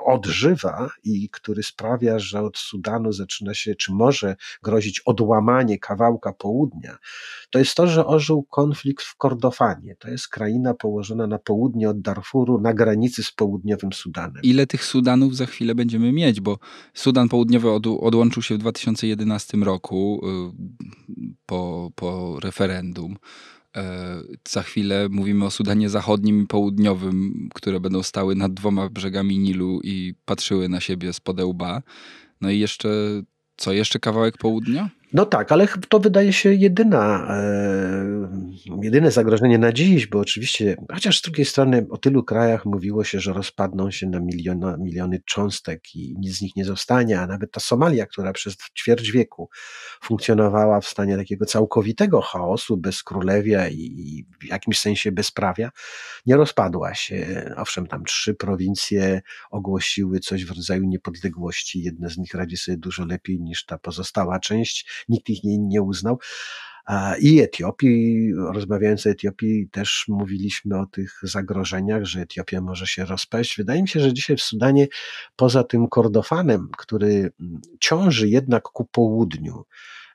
[0.05, 6.97] odżywa i który sprawia, że od Sudanu zaczyna się, czy może grozić odłamanie kawałka południa,
[7.49, 9.95] to jest to, że ożył konflikt w Kordofanie.
[9.99, 14.43] To jest kraina położona na południe od Darfuru, na granicy z południowym Sudanem.
[14.43, 16.41] Ile tych Sudanów za chwilę będziemy mieć?
[16.41, 16.57] Bo
[16.93, 23.15] Sudan Południowy od, odłączył się w 2011 roku y, po, po referendum.
[23.77, 29.39] E, za chwilę mówimy o Sudanie Zachodnim i Południowym, które będą stały nad dwoma brzegami
[29.39, 31.81] Nilu i patrzyły na siebie z podełba.
[32.41, 32.89] No i jeszcze,
[33.57, 34.89] co, jeszcze kawałek południa?
[35.13, 38.23] No tak, ale to wydaje się jedyna, e,
[38.81, 43.19] jedyne zagrożenie na dziś, bo oczywiście, chociaż z drugiej strony o tylu krajach mówiło się,
[43.19, 47.51] że rozpadną się na miliona, miliony cząstek i nic z nich nie zostanie, a nawet
[47.51, 49.49] ta Somalia, która przez ćwierć wieku
[50.03, 55.71] funkcjonowała w stanie takiego całkowitego chaosu, bez królewia i, w jakimś sensie bezprawia,
[56.25, 57.45] nie rozpadła się.
[57.57, 59.21] Owszem, tam trzy prowincje
[59.51, 64.39] ogłosiły coś w rodzaju niepodległości, jedna z nich radzi sobie dużo lepiej niż ta pozostała
[64.39, 66.19] część, nikt ich nie, nie uznał.
[67.19, 73.57] I Etiopii, rozmawiając o Etiopii, też mówiliśmy o tych zagrożeniach, że Etiopia może się rozpaść.
[73.57, 74.87] Wydaje mi się, że dzisiaj w Sudanie,
[75.35, 79.63] poza tym Kordofanem, który mm, ciąży jednak ku południu,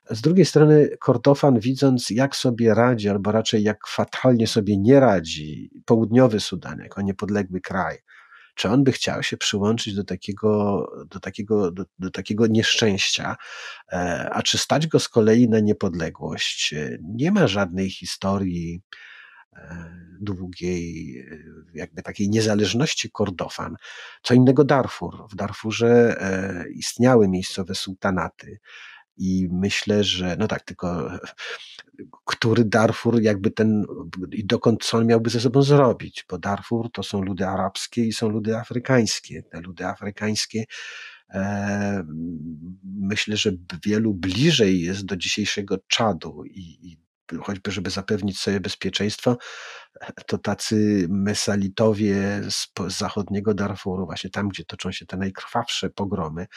[0.09, 5.71] z drugiej strony Kordofan, widząc jak sobie radzi, albo raczej jak fatalnie sobie nie radzi
[5.85, 7.97] południowy Sudan, jako niepodległy kraj,
[8.59, 13.35] czy on by chciał się przyłączyć do takiego, do takiego, do, do takiego nieszczęścia,
[13.91, 16.73] e, a czy stać go z kolei na niepodległość?
[16.73, 18.81] E, nie ma żadnej historii
[19.53, 19.91] e,
[20.21, 21.15] długiej,
[21.73, 23.75] jakby takiej niezależności Kordofan.
[24.23, 25.27] Co innego Darfur.
[25.31, 26.17] W Darfurze
[26.73, 28.59] istniały miejscowe sułtanaty.
[29.19, 31.11] I myślę, że no tak, tylko
[32.25, 33.85] który Darfur jakby ten
[34.31, 38.13] i dokąd co on miałby ze sobą zrobić, bo Darfur to są ludy arabskie i
[38.13, 39.43] są ludy afrykańskie.
[39.43, 40.63] Te ludy afrykańskie
[41.29, 42.03] e,
[42.83, 43.51] myślę, że
[43.85, 46.97] wielu bliżej jest do dzisiejszego Czadu i, i
[47.37, 49.37] choćby żeby zapewnić sobie bezpieczeństwo,
[50.27, 56.47] to tacy mesalitowie z, zachodniego Darfuru, właśnie tam, gdzie toczą się te najkrwawsze pogromy,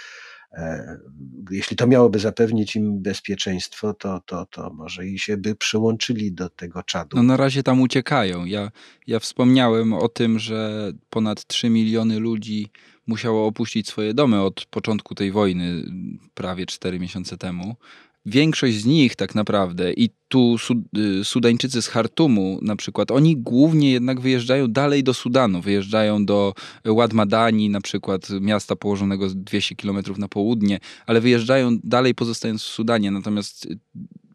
[1.51, 6.49] jeśli to miałoby zapewnić im bezpieczeństwo, to, to, to może i się by przyłączyli do
[6.49, 7.17] tego czadu.
[7.17, 8.45] No na razie tam uciekają.
[8.45, 8.71] Ja,
[9.07, 12.71] ja wspomniałem o tym, że ponad 3 miliony ludzi
[13.07, 15.85] musiało opuścić swoje domy od początku tej wojny,
[16.35, 17.77] prawie 4 miesiące temu
[18.27, 20.57] większość z nich tak naprawdę i tu
[21.21, 26.55] y, Sudańczycy z Hartumu na przykład, oni głównie jednak wyjeżdżają dalej do Sudanu, wyjeżdżają do
[26.87, 33.11] Ładmadani na przykład, miasta położonego 200 kilometrów na południe, ale wyjeżdżają dalej pozostając w Sudanie,
[33.11, 33.69] natomiast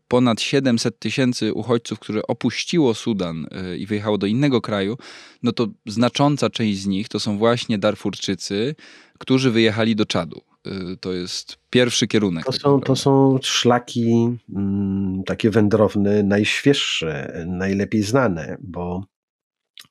[0.07, 4.97] ponad 700 tysięcy uchodźców, które opuściło Sudan y, i wyjechało do innego kraju,
[5.43, 8.75] no to znacząca część z nich to są właśnie Darfurczycy,
[9.17, 10.46] którzy wyjechali do Czadu.
[10.67, 12.45] Y, to jest pierwszy kierunek.
[12.45, 19.03] To, tak są, to są szlaki mm, takie wędrowne, najświeższe, najlepiej znane, bo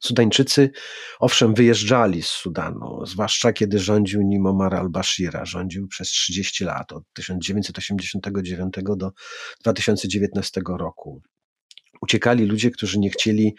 [0.00, 0.70] Sudańczycy
[1.18, 5.44] owszem wyjeżdżali z Sudanu, zwłaszcza kiedy rządził nim Omar al-Bashira.
[5.44, 9.12] Rządził przez 30 lat, od 1989 do
[9.60, 11.22] 2019 roku
[12.00, 13.54] uciekali ludzie, którzy nie chcieli,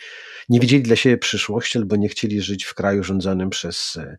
[0.49, 4.17] nie widzieli dla siebie przyszłości albo nie chcieli żyć w kraju rządzonym przez e,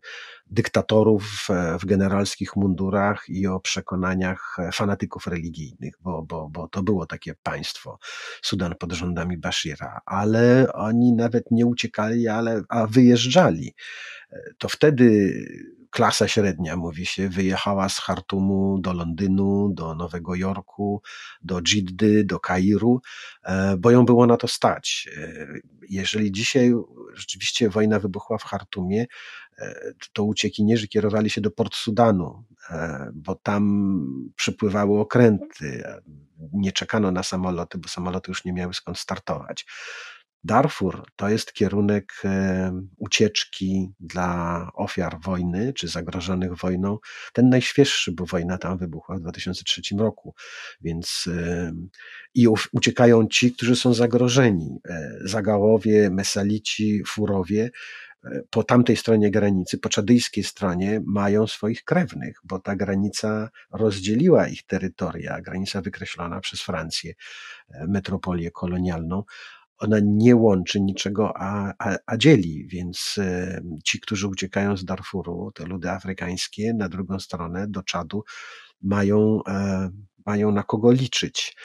[0.49, 1.47] dyktatorów
[1.81, 7.33] w generalskich mundurach i o przekonaniach e, fanatyków religijnych, bo, bo, bo to było takie
[7.43, 7.99] państwo,
[8.41, 13.73] Sudan pod rządami Bashira, ale oni nawet nie uciekali, ale, a wyjeżdżali.
[14.31, 15.33] E, to wtedy
[15.89, 21.01] klasa średnia, mówi się, wyjechała z Hartumu do Londynu, do Nowego Jorku,
[21.41, 23.01] do Dżiddy, do Kairu,
[23.43, 25.09] e, bo ją było na to stać.
[25.17, 25.45] E,
[25.89, 26.73] jeżeli dzisiaj
[27.13, 29.05] rzeczywiście wojna wybuchła w Hartumie,
[29.57, 32.43] e, to uciekinierzy kierowali się do Port Sudanu,
[33.13, 35.83] bo tam przypływały okręty.
[36.53, 39.65] Nie czekano na samoloty, bo samoloty już nie miały skąd startować.
[40.43, 42.13] Darfur to jest kierunek
[42.97, 46.97] ucieczki dla ofiar wojny czy zagrożonych wojną.
[47.33, 50.35] Ten najświeższy, bo wojna tam wybuchła w 2003 roku,
[50.81, 51.29] więc
[52.33, 54.79] i uciekają ci, którzy są zagrożeni.
[54.89, 57.69] E, Zagałowie, Mesalici, Furowie
[58.23, 64.47] e, po tamtej stronie granicy, po czadyjskiej stronie, mają swoich krewnych, bo ta granica rozdzieliła
[64.47, 67.13] ich terytoria, granica wykreślona przez Francję,
[67.69, 69.23] e, metropolię kolonialną
[69.79, 72.67] ona nie łączy niczego, a, a, a dzieli.
[72.67, 78.23] Więc e, ci, którzy uciekają z Darfuru, te ludy afrykańskie, na drugą stronę do Czadu,
[78.81, 79.89] mają, e,
[80.25, 81.55] mają na kogo liczyć.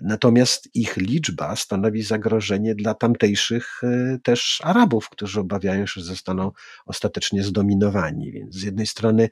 [0.00, 6.52] Natomiast ich liczba stanowi zagrożenie dla tamtejszych e, też Arabów, którzy obawiają się, że zostaną
[6.86, 8.32] ostatecznie zdominowani.
[8.32, 9.28] Więc z jednej strony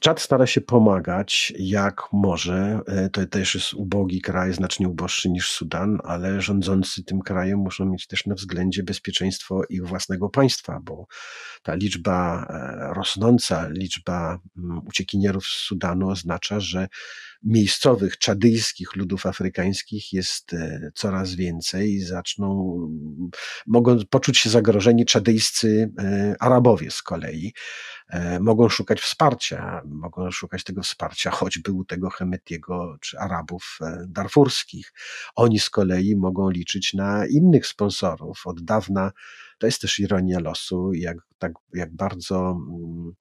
[0.00, 2.80] Czad stara się pomagać jak może.
[2.86, 7.84] E, to też jest ubogi kraj, znacznie uboższy niż Sudan, ale rządzący tym krajem muszą
[7.84, 11.06] mieć też na względzie bezpieczeństwo ich własnego państwa, bo
[11.62, 16.88] ta liczba e, rosnąca, liczba mm, uciekinierów z Sudanu oznacza, że
[17.42, 23.30] miejscowych czadyjskich ludów afrykańskich jest e, coraz więcej i zaczną, mm,
[23.66, 27.52] mogą poczuć się zagrożeni czadyjscy e, Arabowie z kolei.
[28.08, 34.92] E, mogą szukać wsparcia, mogą szukać tego wsparcia choćby u tego Hemetiego czy Arabów darfurskich.
[35.34, 38.42] Oni z kolei mogą liczyć na innych sponsorów.
[38.44, 39.12] Od dawna
[39.58, 43.12] to jest też ironia losu, jak, tak, jak bardzo mm,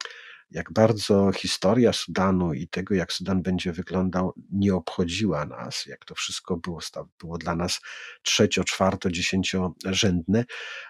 [0.51, 6.15] jak bardzo historia Sudanu i tego, jak Sudan będzie wyglądał, nie obchodziła nas, jak to
[6.15, 6.79] wszystko było,
[7.19, 7.81] było dla nas
[8.21, 10.45] trzecio, czwarto, dziesięciorzędne,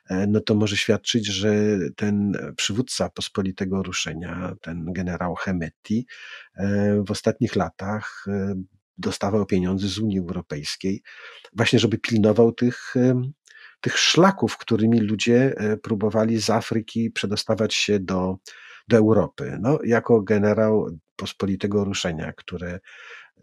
[0.10, 1.54] e, no to może świadczyć, że
[1.96, 6.08] ten przywódca pospolitego ruszenia, ten generał Hemeti,
[6.56, 8.56] e, w ostatnich latach e,
[8.98, 11.02] dostawał pieniądze z Unii Europejskiej,
[11.54, 12.94] właśnie żeby pilnował tych,
[13.82, 18.38] tych szlaków, którymi ludzie próbowali z Afryki przedostawać się do,
[18.88, 19.58] do Europy.
[19.62, 22.80] No, jako generał pospolitego ruszenia, które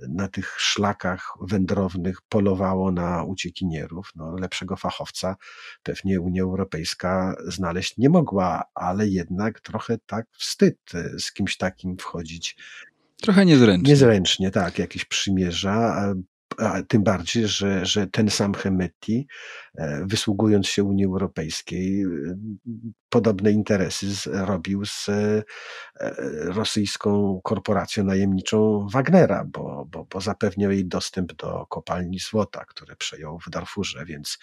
[0.00, 4.10] na tych szlakach wędrownych polowało na uciekinierów.
[4.16, 5.36] No, lepszego fachowca
[5.82, 11.96] pewnie Unia Europejska znaleźć nie mogła, ale jednak trochę tak wstyd e, z kimś takim
[11.96, 12.56] wchodzić.
[13.16, 13.88] Trochę niezręcznie.
[13.88, 16.14] Niezręcznie, tak, jakieś przymierza.
[16.58, 19.26] A tym bardziej, że, że ten sam Hemeti,
[19.74, 22.06] e, wysługując się Unii Europejskiej, e,
[23.08, 25.42] podobne interesy robił z e,
[26.44, 33.38] rosyjską korporacją najemniczą Wagnera, bo, bo, bo zapewniał jej dostęp do kopalni złota, które przejął
[33.38, 34.38] w Darfurze, więc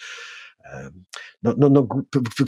[1.44, 1.88] no, no, no,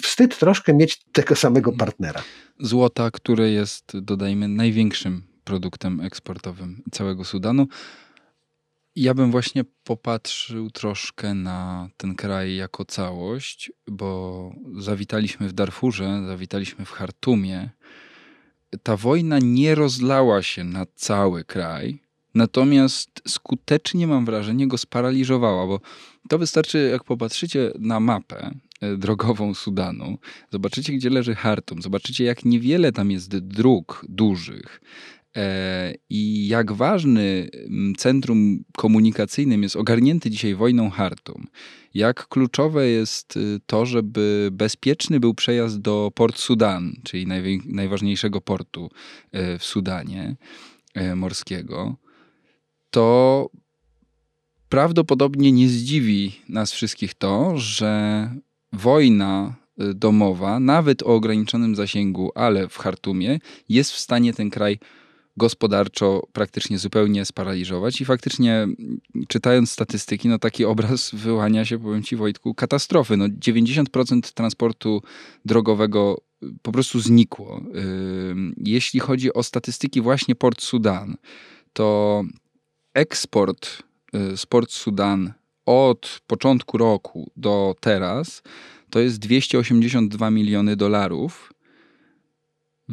[0.04, 1.88] wstyd troszkę mieć tego samego mhm.
[1.88, 2.23] partnera.
[2.60, 7.67] Złota, które jest, dodajmy, największym produktem eksportowym całego Sudanu.
[8.95, 16.86] Ja bym właśnie popatrzył troszkę na ten kraj jako całość, bo zawitaliśmy w Darfurze, zawitaliśmy
[16.86, 17.69] w Chartumie.
[18.84, 21.99] Ta wojna nie rozlała się na cały kraj,
[22.36, 25.79] natomiast skutecznie, mam wrażenie, go sparaliżowała, bo
[26.29, 28.51] to wystarczy, jak popatrzycie na mapę
[28.82, 30.17] e, drogową Sudanu,
[30.51, 34.82] zobaczycie, gdzie leży Chartum, zobaczycie, jak niewiele tam jest dróg dużych,
[36.10, 37.50] I jak ważny
[37.98, 41.48] centrum komunikacyjnym jest ogarnięty dzisiaj wojną Hartum,
[41.93, 47.28] jak kluczowe jest y, to, żeby bezpieczny był przejazd do Port Sudan, czyli
[47.65, 48.89] najważniejszego portu
[49.32, 50.36] e, w Sudanie
[50.93, 51.96] e, morskiego,
[52.89, 53.50] to
[54.69, 58.30] prawdopodobnie nie zdziwi nas wszystkich to, że
[58.74, 64.80] wojna y, domowa, nawet o ograniczonym zasięgu, ale w Hartumie, jest w stanie ten kraj
[65.38, 68.67] gospodarczo praktycznie zupełnie sparaliżować i faktycznie
[69.28, 73.17] czytając statystyki, no taki obraz wyłania się, powiem Ci Wojtku, katastrofy.
[73.17, 75.02] No 90% transportu
[75.46, 76.22] drogowego
[76.62, 77.62] po prostu znikło.
[78.58, 81.17] Jeśli chodzi o statystyki właśnie Port Sudan,
[81.74, 82.24] to
[82.93, 83.84] eksport
[84.15, 85.34] y, z Port Sudan
[85.65, 88.41] od początku roku do teraz
[88.89, 91.53] to jest 282 miliony dolarów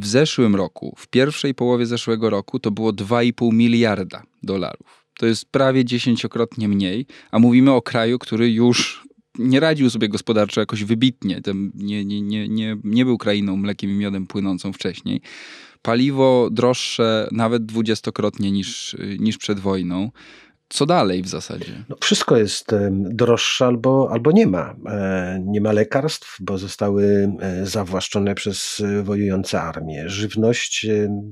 [0.01, 5.07] w zeszłym roku, w pierwszej połowie zeszłego roku, to było 2,5 miliarda dolarów.
[5.19, 9.05] To jest prawie dziesięciokrotnie mniej, a mówimy o kraju, który już
[9.39, 11.41] nie radził sobie gospodarczo jakoś wybitnie.
[11.75, 15.21] Nie, nie, nie, nie, nie był krainą mlekiem i miodem płynącą wcześniej.
[15.83, 20.11] Paliwo droższe nawet dwudziestokrotnie niż, niż przed wojną
[20.73, 21.85] co dalej w zasadzie?
[21.89, 24.75] No, wszystko jest droższe albo, albo nie ma.
[24.87, 30.09] E, nie ma lekarstw, bo zostały e, zawłaszczone przez e, wojujące armie.
[30.09, 30.87] Żywność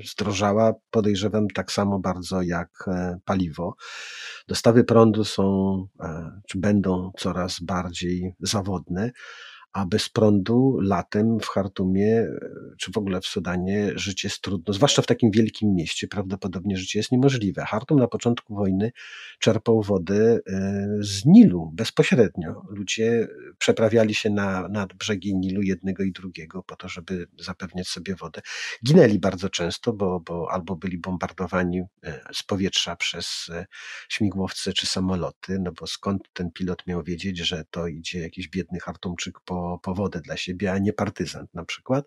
[0.05, 2.85] zdrożała, podejrzewam, tak samo bardzo jak
[3.25, 3.75] paliwo.
[4.49, 5.77] Dostawy prądu są,
[6.49, 9.11] czy będą coraz bardziej zawodne
[9.73, 12.27] a bez prądu latem w Chartumie,
[12.79, 16.99] czy w ogóle w Sudanie życie jest trudno, zwłaszcza w takim wielkim mieście, prawdopodobnie życie
[16.99, 17.65] jest niemożliwe.
[17.65, 18.93] Chartum na początku wojny
[19.39, 22.63] czerpał wodę e, z Nilu bezpośrednio.
[22.69, 23.29] Ludzie
[23.59, 28.41] przeprawiali się na, nad brzegi Nilu jednego i drugiego po to, żeby zapewniać sobie wodę.
[28.87, 33.67] Ginęli bardzo często, bo, bo albo byli bombardowani e, z powietrza przez e,
[34.09, 38.81] śmigłowce czy samoloty, no bo skąd ten pilot miał wiedzieć, że to idzie jakiś biedny
[38.81, 42.07] Chartumczyk po powodę dla siebie, a nie partyzant na przykład,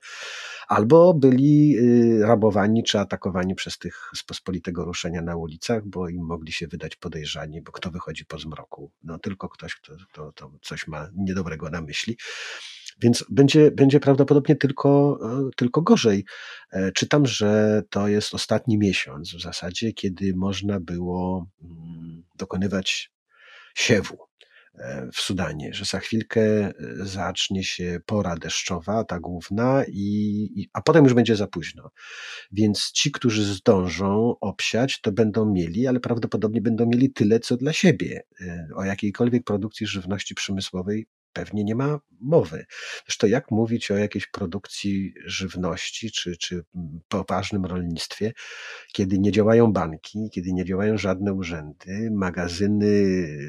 [0.68, 6.26] albo byli y, rabowani czy atakowani przez tych z pospolitego ruszenia na ulicach, bo im
[6.26, 8.92] mogli się wydać podejrzani, bo kto wychodzi po zmroku?
[9.04, 12.18] No tylko ktoś, kto, kto, kto coś ma niedobrego na myśli.
[13.02, 16.26] Więc będzie, będzie prawdopodobnie tylko, e, tylko gorzej.
[16.72, 23.12] E, czytam, że to jest ostatni miesiąc w zasadzie, kiedy można było mm, dokonywać
[23.76, 24.18] siewu.
[24.78, 30.82] E, w Sudanie, że za chwilkę e, zacznie się pora deszczowa, ta główna, i, a
[30.82, 31.92] potem już będzie za późno.
[32.52, 37.74] Więc ci, którzy zdążą obsiać, to będą mieli, ale prawdopodobnie będą mieli tyle, co dla
[37.74, 38.22] siebie.
[38.42, 42.66] E, o jakiejkolwiek produkcji żywności przemysłowej pewnie nie ma mowy.
[43.06, 46.64] Zresztą jak mówić o jakiejś produkcji żywności czy, czy
[47.08, 48.34] poważnym rolnictwie,
[48.94, 52.92] kiedy nie działają banki, kiedy nie działają żadne urzędy, magazyny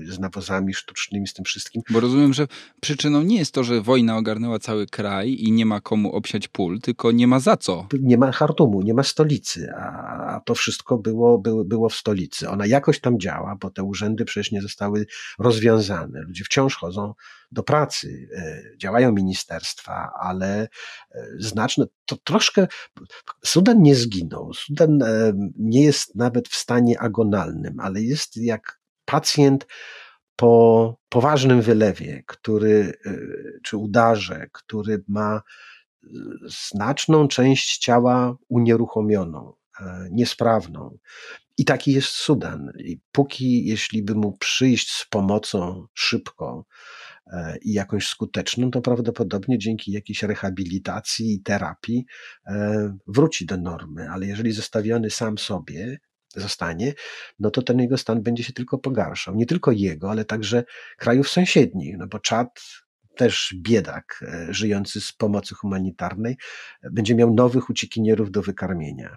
[0.04, 1.82] z nawozami sztucznymi, z tym wszystkim.
[1.90, 2.46] Bo rozumiem, że
[2.80, 6.80] przyczyną nie jest to, że wojna ogarnęła cały kraj i nie ma komu obsiać pól,
[6.80, 7.88] tylko nie ma za co.
[8.00, 12.48] Nie ma Hartumu, nie ma stolicy, a to wszystko było, było, było w stolicy.
[12.48, 15.06] Ona jakoś tam działa, bo te urzędy przecież nie zostały
[15.38, 16.20] rozwiązane.
[16.20, 17.14] Ludzie wciąż chodzą
[17.52, 20.68] do pracy, e, działają ministerstwa, ale
[21.10, 22.66] e, znaczne, to troszkę,
[23.44, 24.98] Sudan nie zginął, Sudan
[25.58, 29.66] nie jest nawet w stanie agonalnym, ale jest jak pacjent
[30.36, 32.92] po poważnym wylewie, który,
[33.62, 35.42] czy udarze, który ma
[36.46, 39.52] znaczną część ciała unieruchomioną,
[40.10, 40.98] niesprawną.
[41.58, 42.72] I taki jest Sudan.
[42.78, 47.01] I póki, jeśli by mu przyjść z pomocą szybko e,
[47.62, 52.06] i jakąś skuteczną, to prawdopodobnie dzięki jakiejś rehabilitacji i terapii
[52.46, 54.10] e, wróci do normy.
[54.10, 55.98] Ale jeżeli zostawiony sam sobie
[56.36, 56.94] zostanie,
[57.38, 59.34] no to ten jego stan będzie się tylko pogarszał.
[59.34, 60.64] Nie tylko jego, ale także
[60.98, 62.60] krajów sąsiednich, no bo Czad
[63.16, 66.36] też biedak e, żyjący z pomocy humanitarnej
[66.92, 69.16] będzie miał nowych uciekinierów do wykarmienia.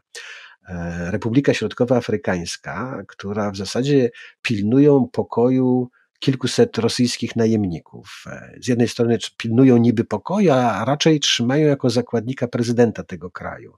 [0.68, 4.10] E, Republika Środkowoafrykańska, która w zasadzie
[4.41, 5.89] pilnują pokoju
[6.26, 8.23] kilkuset rosyjskich najemników.
[8.28, 13.78] E, z jednej strony pilnują niby pokoju, a raczej trzymają jako zakładnika prezydenta tego kraju.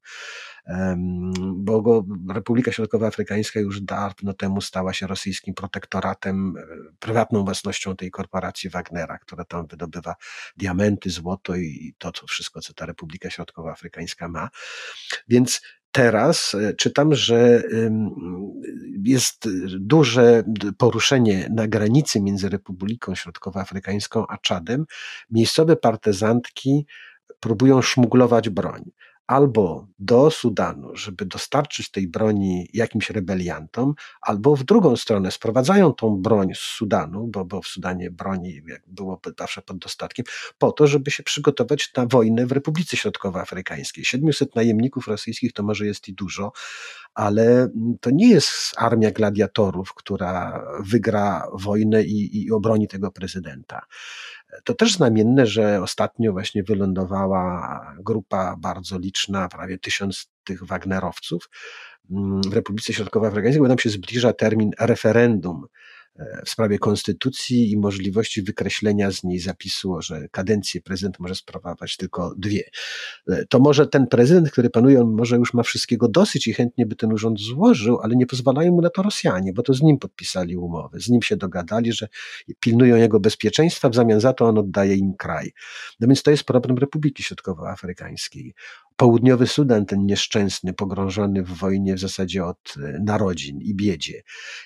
[1.56, 6.64] Bo Republika Środkowoafrykańska już dawno temu stała się rosyjskim protektoratem, e,
[7.00, 10.16] prywatną własnością tej korporacji Wagnera, która tam wydobywa
[10.58, 14.50] diamenty, złoto i to, to wszystko, co ta Republika Środkowoafrykańska ma.
[15.28, 15.62] Więc
[15.92, 17.64] teraz e, czytam, że
[19.04, 19.48] jest
[19.80, 20.44] duże
[20.78, 24.86] poruszenie na granicy między Republiką Środkowoafrykańską a Czadem.
[25.32, 26.86] Miejscowe partyzantki
[27.40, 28.92] próbują szmuglować broń
[29.28, 36.18] albo do Sudanu, żeby dostarczyć tej broni jakimś rebeliantom, albo w drugą stronę sprowadzają tą
[36.18, 40.26] broń z Sudanu, bo, bo w Sudanie broni było zawsze pod dostatkiem,
[40.58, 44.06] po to, żeby się przygotować na wojnę w Republice Środkowoafrykańskiej.
[44.06, 46.52] 700 najemników rosyjskich to może jest i dużo,
[47.14, 47.70] ale
[48.02, 53.82] to nie jest armia gladiatorów, która wygra wojnę i, i obroni tego prezydenta.
[54.64, 61.50] To też znamienne, że ostatnio właśnie wylądowała grupa bardzo liczna, prawie tysiąc tych Wagnerowców
[62.12, 65.68] mm, w Republice Środkowoafrykańskiej, bo nam się zbliża termin referendum
[66.46, 72.34] w sprawie konstytucji i możliwości wykreślenia z niej zapisu, że kadencję prezydent może sprawować tylko
[72.38, 72.64] dwie.
[73.30, 76.86] E, to może ten prezydent, który panuje, on może już ma wszystkiego dosyć i chętnie
[76.86, 79.98] by ten urząd złożył, ale nie pozwalają mu na to Rosjanie, bo to z nim
[79.98, 82.08] podpisali umowę, z nim się dogadali, że
[82.60, 85.52] pilnują jego bezpieczeństwa, w zamian za to on oddaje im kraj.
[86.00, 88.54] No więc to jest problem Republiki Środkowoafrykańskiej.
[88.96, 94.22] Południowy Sudan, ten nieszczęsny, pogrążony w wojnie w zasadzie od e, narodzin i biedzie.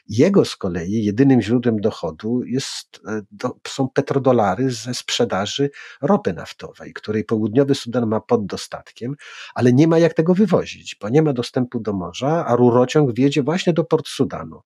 [0.08, 3.02] Jego z kolei jedynym źródłem dochodu jest,
[3.44, 5.70] e, są petrodolary ze sprzedaży
[6.02, 9.16] ropy naftowej, której południowy Sudan ma pod dostatkiem,
[9.56, 13.44] ale nie ma jak tego wywozić, bo nie ma dostępu do morza, a rurociąg wiedzie
[13.44, 14.62] właśnie do port Sudanu.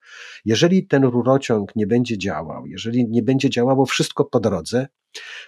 [0.45, 4.87] Jeżeli ten rurociąg nie będzie działał, jeżeli nie będzie działało wszystko po drodze,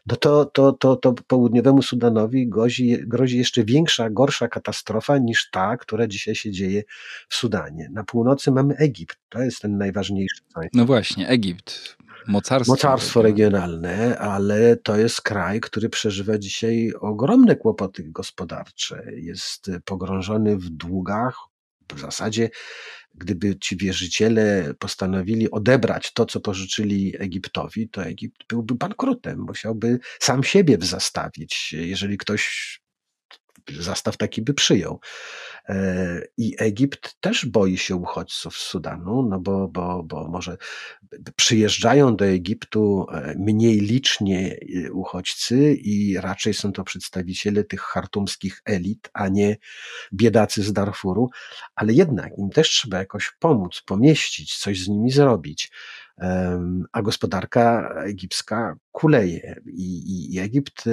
[0.05, 5.77] no to, to, to, to południowemu Sudanowi grozi, grozi jeszcze większa, gorsza katastrofa niż ta,
[5.77, 6.83] która dzisiaj się dzieje
[7.29, 7.89] w Sudanie.
[7.91, 10.41] Na północy mamy Egipt, to jest ten najważniejszy.
[10.73, 11.97] No właśnie, Egipt.
[12.27, 19.03] Mocarstwo, Mocarstwo regionalne, ale to jest kraj, który przeżywa dzisiaj ogromne kłopoty gospodarcze.
[19.15, 21.37] Jest pogrążony w długach,
[21.95, 22.49] w zasadzie
[23.15, 30.43] gdyby ci wierzyciele postanowili odebrać to, co pożyczyli Egiptowi, to Egipt byłby bankrutem, musiałby sam
[30.43, 32.79] siebie zastawić, jeżeli ktoś
[33.79, 34.99] zastaw taki by przyjął.
[35.69, 40.57] E, I Egipt też boi się uchodźców z Sudanu, no bo, bo, bo może
[41.35, 48.61] przyjeżdżają do Egiptu e, mniej licznie e, uchodźcy i raczej są to przedstawiciele tych chartumskich
[48.65, 49.57] elit, a nie
[50.13, 51.29] biedacy z Darfuru,
[51.75, 55.71] ale jednak im też trzeba jakoś pomóc, pomieścić, coś z nimi zrobić.
[56.91, 60.83] A gospodarka egipska kuleje i, i Egipt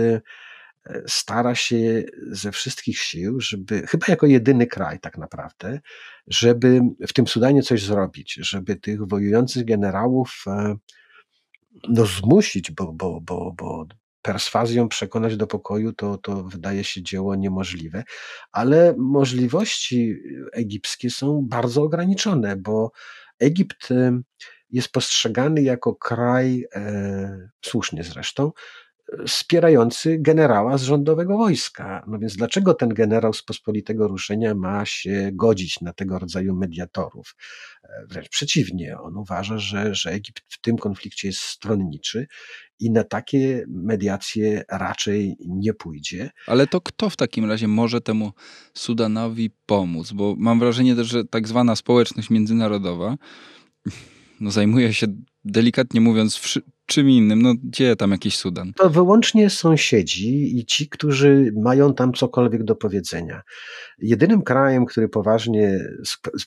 [1.07, 5.81] stara się ze wszystkich sił, żeby, chyba jako jedyny kraj tak naprawdę,
[6.27, 10.77] żeby w tym Sudanie coś zrobić, żeby tych wojujących generałów e,
[11.89, 13.87] no, zmusić, bo, bo, bo, bo
[14.23, 18.05] perswazją przekonać do pokoju, to, to wydaje się dzieło niemożliwe,
[18.53, 20.15] ale możliwości
[20.53, 22.93] egipskie są bardzo ograniczone, bo
[23.39, 24.21] Egipt e,
[24.71, 28.53] jest postrzegany jako kraj, e, słusznie zresztą,
[29.27, 32.05] wspierający generała z rządowego wojska.
[32.07, 37.37] No więc dlaczego ten generał z pospolitego ruszenia ma się godzić na tego rodzaju mediatorów?
[37.85, 42.27] E, wręcz przeciwnie, on uważa, że, że Egipt w tym konflikcie jest stronniczy
[42.81, 46.31] i na takie mediacje raczej nie pójdzie.
[46.47, 48.33] Ale to kto w takim razie może temu
[48.75, 50.13] Sudanowi pomóc?
[50.13, 53.17] Bo mam wrażenie też, że tak zwana społeczność międzynarodowa
[54.41, 55.07] no, zajmuje się
[55.45, 57.43] delikatnie mówiąc czym innym.
[57.43, 58.73] No gdzie tam jakiś Sudan?
[58.73, 63.43] To wyłącznie sąsiedzi i ci, którzy mają tam cokolwiek do powiedzenia.
[63.99, 65.81] Jedynym krajem, który poważnie,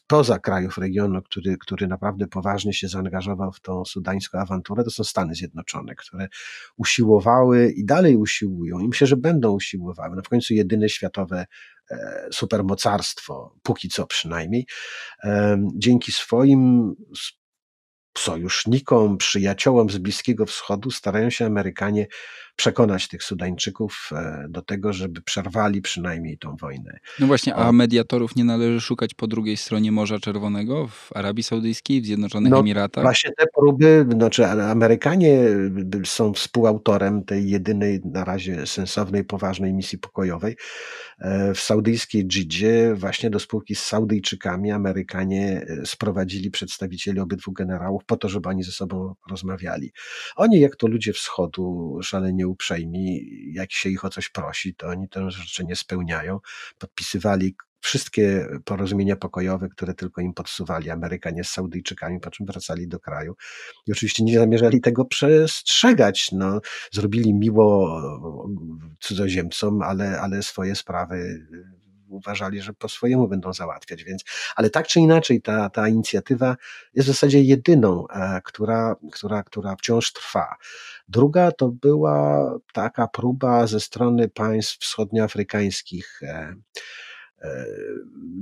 [0.08, 5.04] poza krajów regionu, który, który naprawdę poważnie się zaangażował w tą sudańską awanturę, to są
[5.04, 6.28] Stany Zjednoczone, które
[6.78, 10.16] usiłowały i dalej usiłują i myślę, że będą usiłowały.
[10.16, 11.46] No w końcu jedyne światowe
[11.92, 14.66] e, supermocarstwo, póki co przynajmniej,
[15.76, 16.94] dzięki swoim
[18.20, 22.08] sojusznikom, przyjaciołom z Bliskiego Wschodu starają się Amerykanie
[22.58, 27.00] przekonać tych Sudańczyków e, do tego, żeby przerwali przynajmniej tą wojnę.
[27.20, 32.02] No właśnie, a mediatorów nie należy szukać po drugiej stronie Morza Czerwonego, w Arabii Saudyjskiej,
[32.02, 33.04] w Zjednoczonych no, Emiratach?
[33.04, 35.40] Właśnie te próby, znaczy Amerykanie
[36.06, 40.56] są współautorem tej jedynej na razie sensownej, poważnej misji pokojowej.
[41.20, 48.06] E, w saudyjskiej Dżidzie właśnie do spółki z Saudyjczykami Amerykanie e, sprowadzili przedstawicieli obydwu generałów
[48.06, 49.92] po to, żeby oni ze sobą rozmawiali.
[50.36, 53.22] Oni, jak to ludzie wschodu, szalenie uprzejmi,
[53.54, 56.40] jak się ich o coś prosi, to oni te rzeczy nie spełniają.
[56.80, 63.00] Podpisywali wszystkie porozumienia pokojowe, które tylko im podsuwali Amerykanie z Saudyjczykami, po czym wracali do
[63.00, 63.36] kraju.
[63.88, 66.30] I oczywiście nie zamierzali tego przestrzegać.
[66.32, 68.02] No, zrobili miło
[69.00, 71.48] cudzoziemcom, ale, ale swoje sprawy
[72.10, 74.04] uważali, że po swojemu będą załatwiać.
[74.04, 74.24] Więc,
[74.56, 76.56] ale tak czy inaczej, ta, ta inicjatywa
[76.94, 80.56] jest w zasadzie jedyną, e, która, która, która wciąż trwa.
[81.08, 86.22] Druga to była taka próba ze strony państw wschodnioafrykańskich.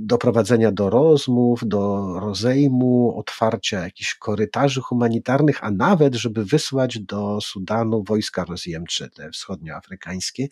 [0.06, 8.04] Doprowadzenia do rozmów, do rozejmu, otwarcia jakichś korytarzy humanitarnych, a nawet, żeby wysłać do Sudanu
[8.04, 10.48] wojska rozjemcze, te wschodnioafrykańskie.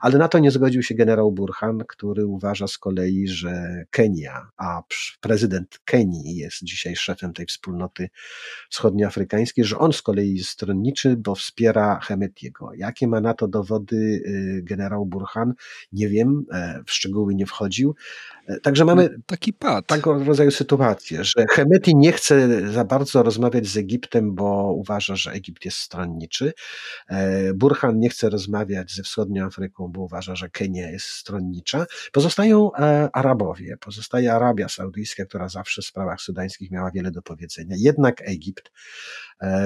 [0.00, 4.82] Ale na to nie zgodził się generał Burhan, który uważa z kolei, że Kenia, a
[5.20, 8.08] prezydent Kenii jest dzisiaj szefem tej wspólnoty
[8.70, 12.70] wschodnioafrykańskiej, że on z kolei jest stronniczy, bo wspiera Hemetiego.
[12.74, 15.54] Jakie ma na to dowody y, generał Burhan?
[15.92, 17.83] Nie wiem, e, w szczegóły nie wchodzi
[18.46, 19.86] E, także mamy no, taki pad.
[19.86, 25.32] taką rodzaju sytuację, że Hemeti nie chce za bardzo rozmawiać z Egiptem, bo uważa, że
[25.32, 26.52] Egipt jest stronniczy.
[27.08, 31.86] E, Burhan nie chce rozmawiać ze wschodnią Afryką, bo uważa, że Kenia jest stronnicza.
[32.12, 37.76] Pozostają e, Arabowie, pozostaje Arabia Saudyjska, która zawsze w sprawach sudańskich miała wiele do powiedzenia.
[37.78, 38.72] Jednak Egipt,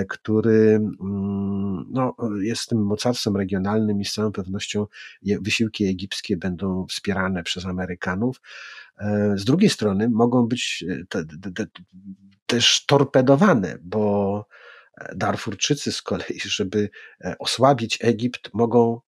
[0.09, 4.87] który mm, no, jest tym mocarstwem regionalnym i z całą pewnością
[5.23, 7.65] wysiłki egipskie będą wspierane przez
[8.09, 8.41] Amerykanów.
[8.99, 11.67] E, z drugiej strony mogą być e, te, te, te,
[12.47, 14.47] też torpedowane, bo
[15.01, 16.91] e, Darfurczycy z kolei, żeby
[17.39, 19.01] osłabić Egipt, mogą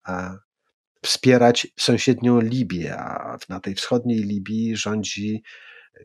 [1.04, 5.42] wspierać sąsiednią Libię, a na tej wschodniej Libii rządzi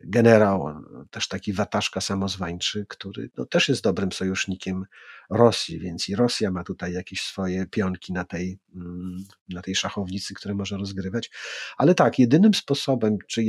[0.03, 4.85] generał, też taki wataszka samozwańczy, który no, też jest dobrym sojusznikiem
[5.29, 10.33] Rosji, więc i Rosja ma tutaj jakieś swoje pionki na tej, mm, na tej szachownicy,
[10.33, 11.31] które może rozgrywać.
[11.77, 13.43] Ale tak, jedynym sposobem, czy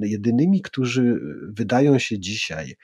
[0.00, 2.76] jedynymi, którzy wydają się dzisiaj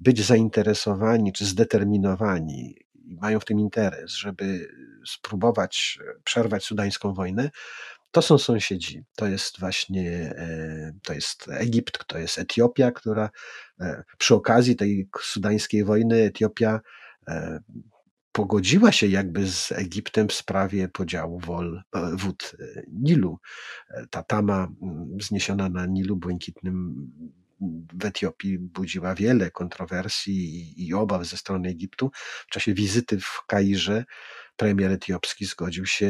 [0.00, 4.68] być zainteresowani czy zdeterminowani i mają w tym interes, żeby
[5.06, 7.50] spróbować przerwać sudańską wojnę,
[8.16, 9.04] to są sąsiedzi.
[9.16, 13.30] To jest właśnie e, to jest Egipt, to jest Etiopia, która
[13.80, 16.80] e, przy okazji tej sudańskiej wojny Etiopia
[17.28, 17.60] e,
[18.32, 22.56] pogodziła się jakby z Egiptem w sprawie podziału wol, wód
[22.92, 23.38] Nilu.
[24.10, 24.68] Ta tama
[25.16, 27.10] wzniesiona na Nilu Błękitnym
[27.92, 32.10] w Etiopii budziła wiele kontrowersji i, i obaw ze strony Egiptu.
[32.46, 34.04] W czasie wizyty w Kairze
[34.56, 36.06] premier etiopski zgodził się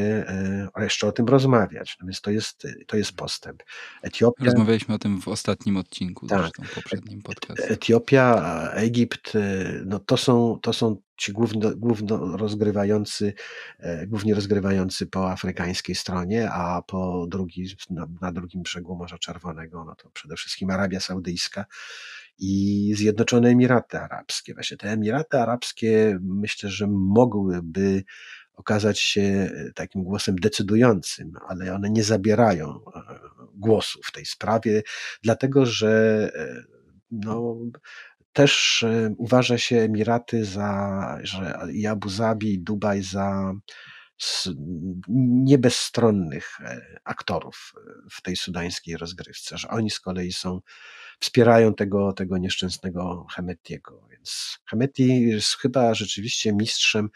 [0.76, 1.96] e, jeszcze o tym rozmawiać.
[2.00, 3.62] No więc to jest, to jest postęp.
[4.02, 7.68] Etiopia, Rozmawialiśmy o tym w ostatnim odcinku, tak, zresztą poprzednim podcastie.
[7.68, 8.42] Etiopia,
[8.74, 9.40] Egipt, e,
[9.86, 13.34] no to są, to są ci główno, główno rozgrywający,
[13.78, 19.84] e, głównie rozgrywający po afrykańskiej stronie, a po drugi, na, na drugim brzegu Morza Czerwonego,
[19.84, 21.64] no to przede wszystkim Arabia Saudyjska
[22.38, 24.54] i Zjednoczone Emiraty Arabskie.
[24.54, 28.04] Właśnie te Emiraty Arabskie myślę, że mogłyby
[28.54, 33.00] okazać się e, takim głosem decydującym, ale one nie zabierają e,
[33.54, 34.82] głosu w tej sprawie,
[35.22, 36.30] dlatego że
[37.10, 37.56] no,
[38.36, 38.84] też
[39.18, 43.52] uważa się Emiraty za, że i Abu Zabi, i Dubaj za
[45.44, 46.58] niebezstronnych
[47.04, 47.72] aktorów
[48.10, 50.60] w tej sudańskiej rozgrywce, że oni z kolei są
[51.20, 54.08] wspierają tego, tego nieszczęsnego Hemetiego.
[54.10, 57.08] Więc Hemeti jest chyba rzeczywiście mistrzem,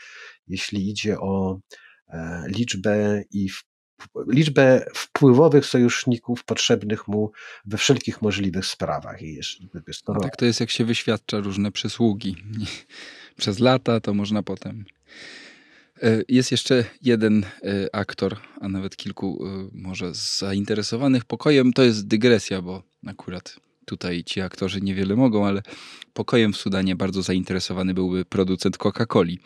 [0.49, 1.59] jeśli idzie o
[2.09, 3.49] e, liczbę i
[4.29, 7.33] liczbę wpływowych sojuszników potrzebnych mu
[7.65, 9.23] we wszelkich możliwych sprawach.
[9.23, 9.41] I
[9.93, 10.19] skoro...
[10.19, 12.37] no tak to jest, jak się wyświadcza różne przysługi.
[13.37, 14.85] Przez lata to można potem
[16.03, 21.73] E, jest jeszcze jeden e, aktor, a nawet kilku e, może zainteresowanych pokojem.
[21.73, 25.63] To jest dygresja, bo akurat tutaj ci aktorzy niewiele mogą, ale
[26.13, 29.37] pokojem w Sudanie bardzo zainteresowany byłby producent Coca-Coli.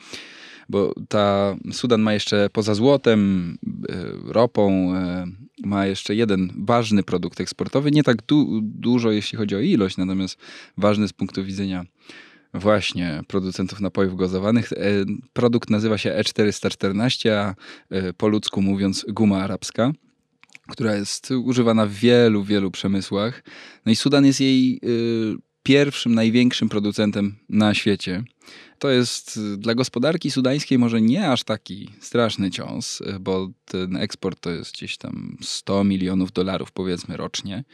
[0.68, 3.58] Bo ta Sudan ma jeszcze poza złotem,
[4.24, 4.92] ropą,
[5.64, 7.90] ma jeszcze jeden ważny produkt eksportowy.
[7.90, 10.38] Nie tak du dużo, jeśli chodzi o ilość, natomiast
[10.76, 11.84] ważny z punktu widzenia
[12.54, 14.72] właśnie producentów napojów gazowanych.
[14.72, 14.76] E,
[15.32, 17.54] produkt nazywa się E414, a
[17.90, 19.92] e, po ludzku mówiąc guma arabska
[20.68, 23.42] która jest używana w wielu, wielu przemysłach.
[23.86, 24.80] No i Sudan jest jej
[25.64, 28.24] pierwszym, największym producentem na świecie.
[28.78, 33.96] To jest y, dla gospodarki sudańskiej może nie aż taki straszny cios, y, bo ten
[33.96, 37.64] eksport to jest gdzieś tam 100 milionów dolarów powiedzmy rocznie.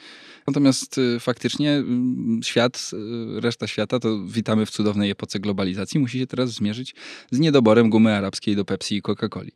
[0.47, 1.83] Natomiast y, faktycznie
[2.45, 2.91] świat,
[3.35, 6.95] reszta świata, to witamy w cudownej epoce globalizacji, musi się teraz zmierzyć
[7.31, 9.51] z niedoborem gumy arabskiej do Pepsi i Coca-Coli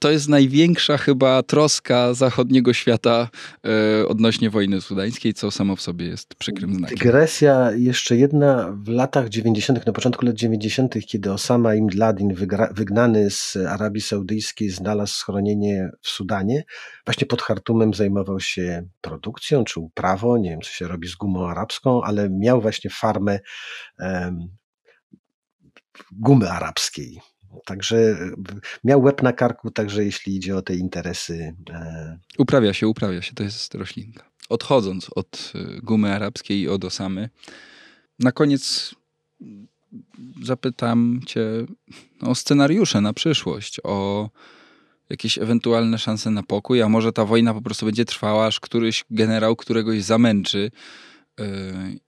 [0.00, 3.28] to jest największa chyba troska zachodniego świata
[3.64, 6.98] e, odnośnie wojny sudańskiej, co samo w sobie jest przykrym znakiem.
[6.98, 8.76] Dygresja jeszcze jedna.
[8.84, 12.34] W latach 90., na początku lat 90., kiedy Osama Ibn Laden,
[12.70, 16.64] wygnany z Arabii Saudyjskiej, znalazł schronienie w Sudanie,
[17.06, 21.48] właśnie pod Hartumem zajmował się produkcją czy uprawą, nie wiem co się robi z gumą
[21.48, 23.38] arabską, ale miał właśnie farmę
[23.98, 24.38] um,
[26.12, 27.20] gumy arabskiej
[27.64, 28.32] Także e,
[28.84, 31.54] miał łeb na karku, także jeśli idzie o te interesy.
[31.70, 34.30] E, uprawia się, uprawia się, to jest roślinka.
[34.48, 37.30] Odchodząc od e, gumy arabskiej i od osamy,
[38.18, 38.94] na koniec
[40.42, 41.42] zapytam Cię
[42.20, 44.30] o scenariusze na przyszłość, o
[45.10, 49.04] jakieś ewentualne szanse na pokój, a może ta wojna po prostu będzie trwała, aż któryś
[49.10, 50.70] generał któregoś zamęczy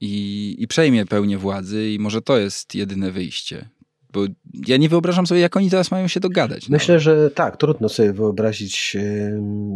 [0.00, 3.68] i, i przejmie pełnię władzy, i może to jest jedyne wyjście.
[4.12, 4.24] Bo
[4.66, 6.68] ja nie wyobrażam sobie, jak oni teraz mają się dogadać.
[6.68, 6.72] No.
[6.72, 8.96] Myślę, że tak, trudno sobie wyobrazić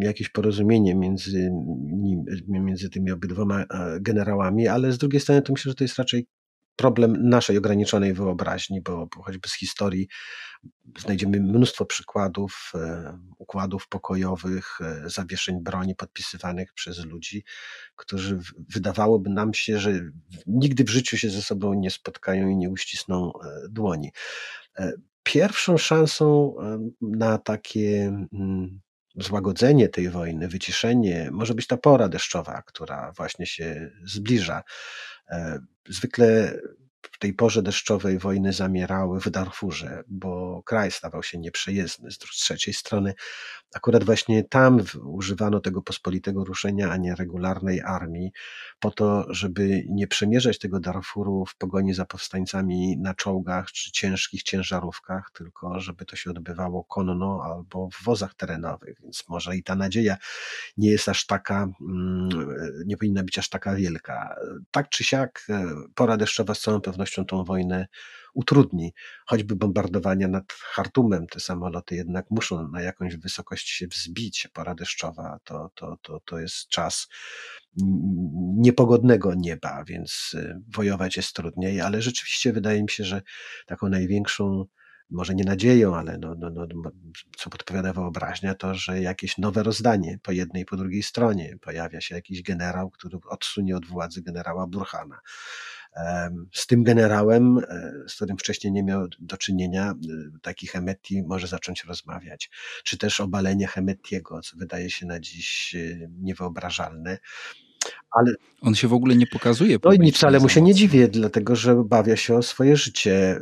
[0.03, 1.51] jakieś porozumienie między,
[2.49, 3.67] między tymi obydwoma e,
[4.01, 6.27] generałami, ale z drugiej strony to myślę, że to jest raczej
[6.77, 10.09] problem naszej ograniczonej wyobraźni, bo choćby z historii
[10.99, 17.45] znajdziemy mnóstwo przykładów e, układów pokojowych, e, zawieszeń broni podpisywanych przez ludzi,
[17.97, 20.01] którzy wydawałoby nam się, że
[20.47, 24.13] nigdy w życiu się ze sobą nie spotkają i nie uścisną e, dłoni.
[25.23, 26.55] Pierwszą szansą
[27.01, 28.81] na takie mm,
[29.17, 34.63] złagodzenie tej wojny, wyciszenie, może być ta pora deszczowa, która właśnie się zbliża.
[35.89, 36.76] Zwykle w
[37.27, 42.11] tej porze deszczowej wojny zamierały w Darfurze, bo kraj stawał się nieprzejezdny.
[42.11, 43.15] Z trzeciej strony,
[43.75, 48.33] akurat właśnie tam używano tego pospolitego ruszenia, a nie regularnej armii,
[48.81, 54.43] po to, żeby nie przemierzać tego Darfuru w pogoni za powstańcami na czołgach czy ciężkich
[54.43, 58.99] ciężarówkach, tylko żeby to się odbywało konno albo w wozach terenowych.
[59.03, 60.17] Więc może i ta nadzieja
[60.77, 62.29] nie jest aż taka, mm,
[62.87, 64.37] nie powinna być aż taka wielka.
[64.71, 67.87] Tak czy siak, e, pora deszczowa z całą pewnością tą wojnę
[68.35, 68.93] utrudni.
[69.27, 74.49] Choćby bombardowania nad Hartumem, te samoloty jednak muszą na jakąś wysokość się wzbić.
[74.53, 77.09] Pora deszczowa to, to, to, to jest czas
[78.57, 83.23] niepogodnego nieba, więc y, wojować jest trudniej, ale rzeczywiście wydaje mi się, że
[83.67, 84.65] taką największą
[85.11, 86.67] może nie nadzieją, ale no, no, no,
[87.37, 92.01] co podpowiada wyobraźnia, to, że jakieś nowe rozdanie po jednej i po drugiej stronie pojawia
[92.01, 95.21] się jakiś generał, który odsunie od władzy generała Burhana
[96.53, 99.95] z tym generałem, e, z którym wcześniej nie miał do czynienia, e,
[100.43, 102.51] taki Hemeti może zacząć rozmawiać.
[102.85, 107.19] Czy też obalenie Hemetiego, co wydaje się na dziś e, niewyobrażalne.
[108.19, 109.79] Ale on się w ogóle nie pokazuje.
[109.85, 113.41] No i wcale mu się nie dziwię, dlatego że bawia się o swoje życie.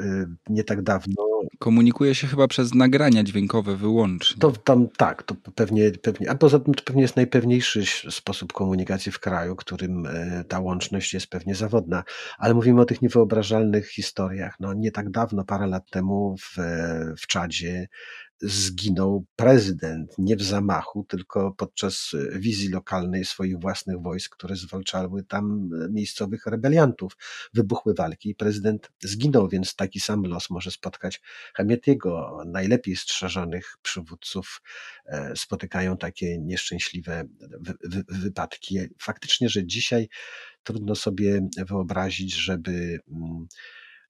[0.49, 1.15] Nie tak dawno
[1.59, 4.41] Komunikuje się chyba przez nagrania dźwiękowe wyłącznie.
[4.41, 9.13] To tam tak, to pewnie, pewnie, a poza tym to pewnie jest najpewniejszy sposób komunikacji
[9.13, 12.05] w kraju, którym e, ta łączność jest pewnie zawodna.
[12.39, 14.57] Ale mówimy o tych niewyobrażalnych historiach.
[14.61, 16.57] No, nie tak dawno, parę lat temu w,
[17.19, 17.89] w Czadzie
[18.41, 25.23] zginął prezydent nie w zamachu, tylko podczas e, wizji lokalnej swoich własnych wojsk, które zwalczały
[25.23, 27.17] tam e, miejscowych rebeliantów.
[27.55, 31.21] Wybuchły walki i prezydent zginął, więc taki sam los może spotkać
[31.55, 32.39] Hamietiego.
[32.47, 34.63] Najlepiej strzeżonych przywódców
[35.07, 37.25] e, spotykają takie nieszczęśliwe
[38.09, 38.79] wypadki.
[38.99, 40.09] Faktycznie, że dzisiaj
[40.63, 43.47] trudno sobie wyobrazić, żeby mm,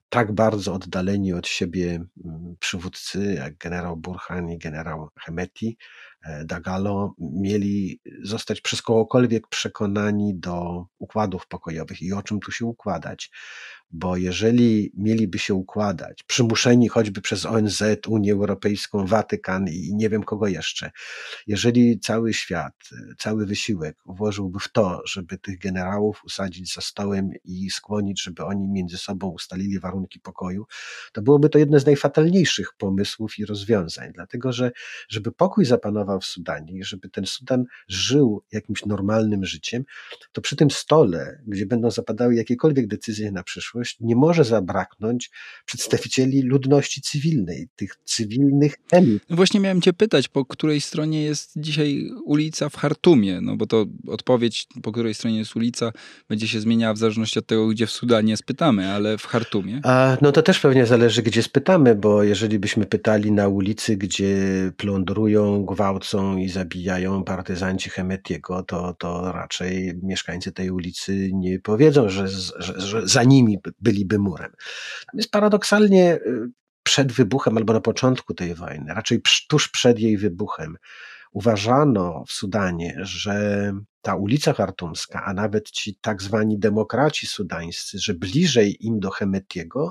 [0.09, 5.77] tak bardzo oddaleni od siebie mm, przywódcy jak generał Burhan i generał Hemeti,
[6.45, 13.31] Dagalo, mieli zostać przez kogokolwiek przekonani do układów pokojowych i o czym tu się układać.
[13.91, 20.23] Bo jeżeli mieliby się układać, przymuszeni choćby przez ONZ, Unię Europejską, Watykan i nie wiem
[20.23, 20.91] kogo jeszcze,
[21.47, 22.73] jeżeli cały świat,
[23.17, 28.67] cały wysiłek włożyłby w to, żeby tych generałów usadzić za stołem i skłonić, żeby oni
[28.67, 30.65] między sobą ustalili warunki pokoju,
[31.13, 34.71] to byłoby to jedne z najfatalniejszych pomysłów i rozwiązań, dlatego że
[35.09, 39.83] żeby pokój zapanował w Sudanie i żeby ten Sudan żył jakimś normalnym życiem,
[40.31, 45.31] to przy tym stole, gdzie będą zapadały jakiekolwiek decyzje na przyszłość, nie może zabraknąć
[45.65, 49.23] przedstawicieli ludności cywilnej, tych cywilnych elit.
[49.29, 53.67] No właśnie miałem cię pytać, po której stronie jest dzisiaj ulica w Hartumie, no bo
[53.67, 55.91] to odpowiedź, po której stronie jest ulica,
[56.29, 59.81] będzie się zmieniała w zależności od tego, gdzie w Sudanie spytamy, ale w Hartumie?
[59.83, 64.35] A, no to też pewnie zależy, gdzie spytamy, bo jeżeli byśmy pytali na ulicy, gdzie
[64.77, 65.65] plądrują,
[66.05, 72.81] gwałcą i zabijają partyzanci Hemetiego, to, to raczej mieszkańcy tej ulicy nie powiedzą, że, że,
[72.81, 74.51] że za nimi byliby murem.
[75.13, 76.49] Jest paradoksalnie y,
[76.83, 80.77] przed wybuchem albo na początku tej wojny, raczej tuż przed jej wybuchem,
[81.35, 83.71] uważano w Sudanie, że
[84.01, 89.89] ta ulica Hartumska, a nawet ci tak zwani demokraci sudańscy, że bliżej im do Hemetiego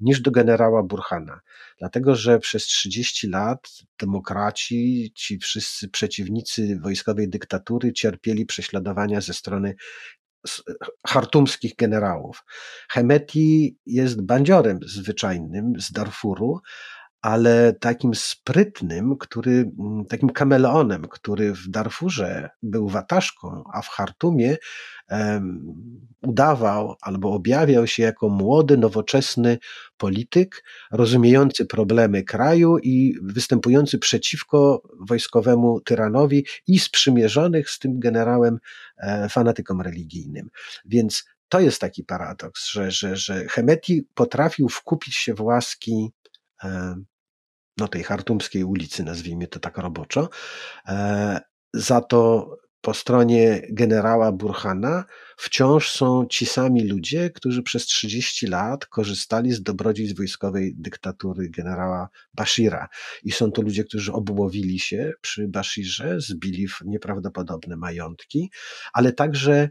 [0.00, 1.40] niż do generała Burhana.
[1.78, 3.68] Dlatego, że przez 30 lat
[4.00, 9.74] demokraci, ci wszyscy przeciwnicy wojskowej dyktatury cierpieli prześladowania ze strony
[11.06, 12.44] chartumskich generałów.
[12.90, 16.60] Hemeti jest bandziorem zwyczajnym z Darfuru,
[17.24, 24.56] ale takim sprytnym, który, mm, takim kameleonem, który w Darfurze był wataszką, a w Hartumie
[25.10, 25.74] um,
[26.22, 29.58] udawał albo objawiał się jako młody, nowoczesny
[29.96, 38.58] polityk, rozumiejący problemy kraju i występujący przeciwko wojskowemu tyranowi i sprzymierzonych z tym generałem
[38.98, 40.48] e, fanatykom religijnym.
[40.84, 46.12] Więc to jest taki paradoks, że, że, że Hemeti potrafił wkupić się w łaski
[47.76, 50.28] no tej chartumskiej ulicy, nazwijmy to tak roboczo.
[50.88, 51.40] E,
[51.74, 52.50] za to
[52.84, 55.04] po stronie generała Burhana
[55.36, 62.08] wciąż są ci sami ludzie, którzy przez 30 lat korzystali z dobrodziejstw wojskowej dyktatury generała
[62.34, 62.88] Bashira.
[63.22, 68.50] I są to ludzie, którzy obłowili się przy Bashirze, zbili nieprawdopodobne majątki,
[68.92, 69.68] ale także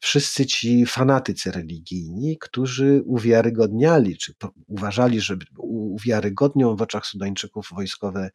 [0.00, 4.34] wszyscy ci fanatycy religijni, którzy uwiarygodniali, czy
[4.66, 8.30] uważali, że uwiarygodnią w oczach Sudańczyków wojskowe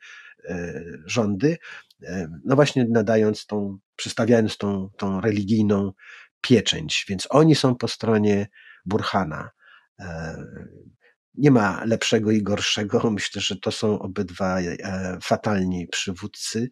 [0.49, 1.57] e, rządy,
[2.03, 5.91] e, no właśnie nadając tą, przystawiając tą, tą religijną
[6.41, 7.05] pieczęć.
[7.09, 8.47] Więc oni są po stronie
[8.85, 9.49] Burhana.
[11.37, 13.11] E, nie ma lepszego i gorszego.
[13.11, 14.57] Myślę, że to są obydwa
[15.21, 16.69] fatalni przywódcy,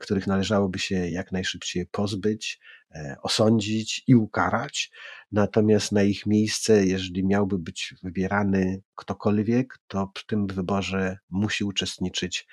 [0.00, 2.60] których należałoby się jak najszybciej pozbyć.
[2.94, 4.90] E, osądzić i ukarać.
[5.32, 12.46] Natomiast na ich miejsce, jeżeli miałby być wybierany ktokolwiek, to w tym wyborze musi uczestniczyć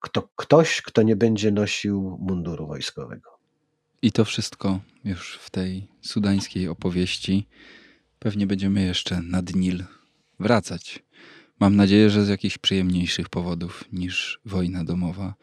[0.00, 3.30] kto, ktoś, kto nie będzie nosił munduru wojskowego.
[4.02, 7.48] I to wszystko już w tej sudańskiej opowieści.
[8.18, 9.84] Pewnie będziemy jeszcze nad Nil
[10.40, 11.02] wracać.
[11.60, 15.34] Mam nadzieję, że z jakichś przyjemniejszych powodów niż wojna domowa.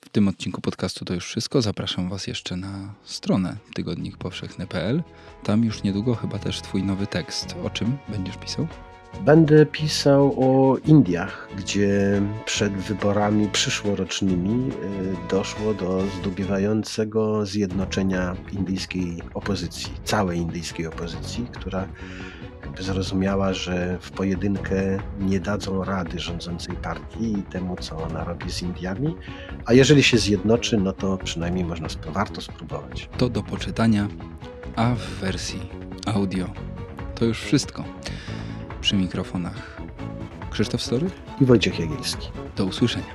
[0.00, 1.62] W tym odcinku podcastu to już wszystko.
[1.62, 5.02] Zapraszam Was jeszcze na stronę tygodnikpowszechny.pl.
[5.44, 7.56] Tam już niedługo chyba też Twój nowy tekst.
[7.64, 8.66] O czym będziesz pisał?
[9.24, 14.72] Będę pisał o Indiach, gdzie przed wyborami przyszłorocznymi y,
[15.30, 21.88] doszło do zdubiewającego zjednoczenia indyjskiej opozycji, całej indyjskiej opozycji, która
[22.82, 28.62] zrozumiała, że w pojedynkę nie dadzą rady rządzącej partii i temu, co ona robi z
[28.62, 29.14] Indiami,
[29.66, 33.08] a jeżeli się zjednoczy, no to przynajmniej można, warto spróbować.
[33.18, 34.08] To do poczytania,
[34.76, 35.60] a w wersji
[36.06, 36.46] audio
[37.14, 37.84] to już wszystko.
[38.80, 39.80] Przy mikrofonach
[40.50, 41.10] Krzysztof Story
[41.40, 42.28] i Wojciech Jagielski.
[42.56, 43.14] Do usłyszenia.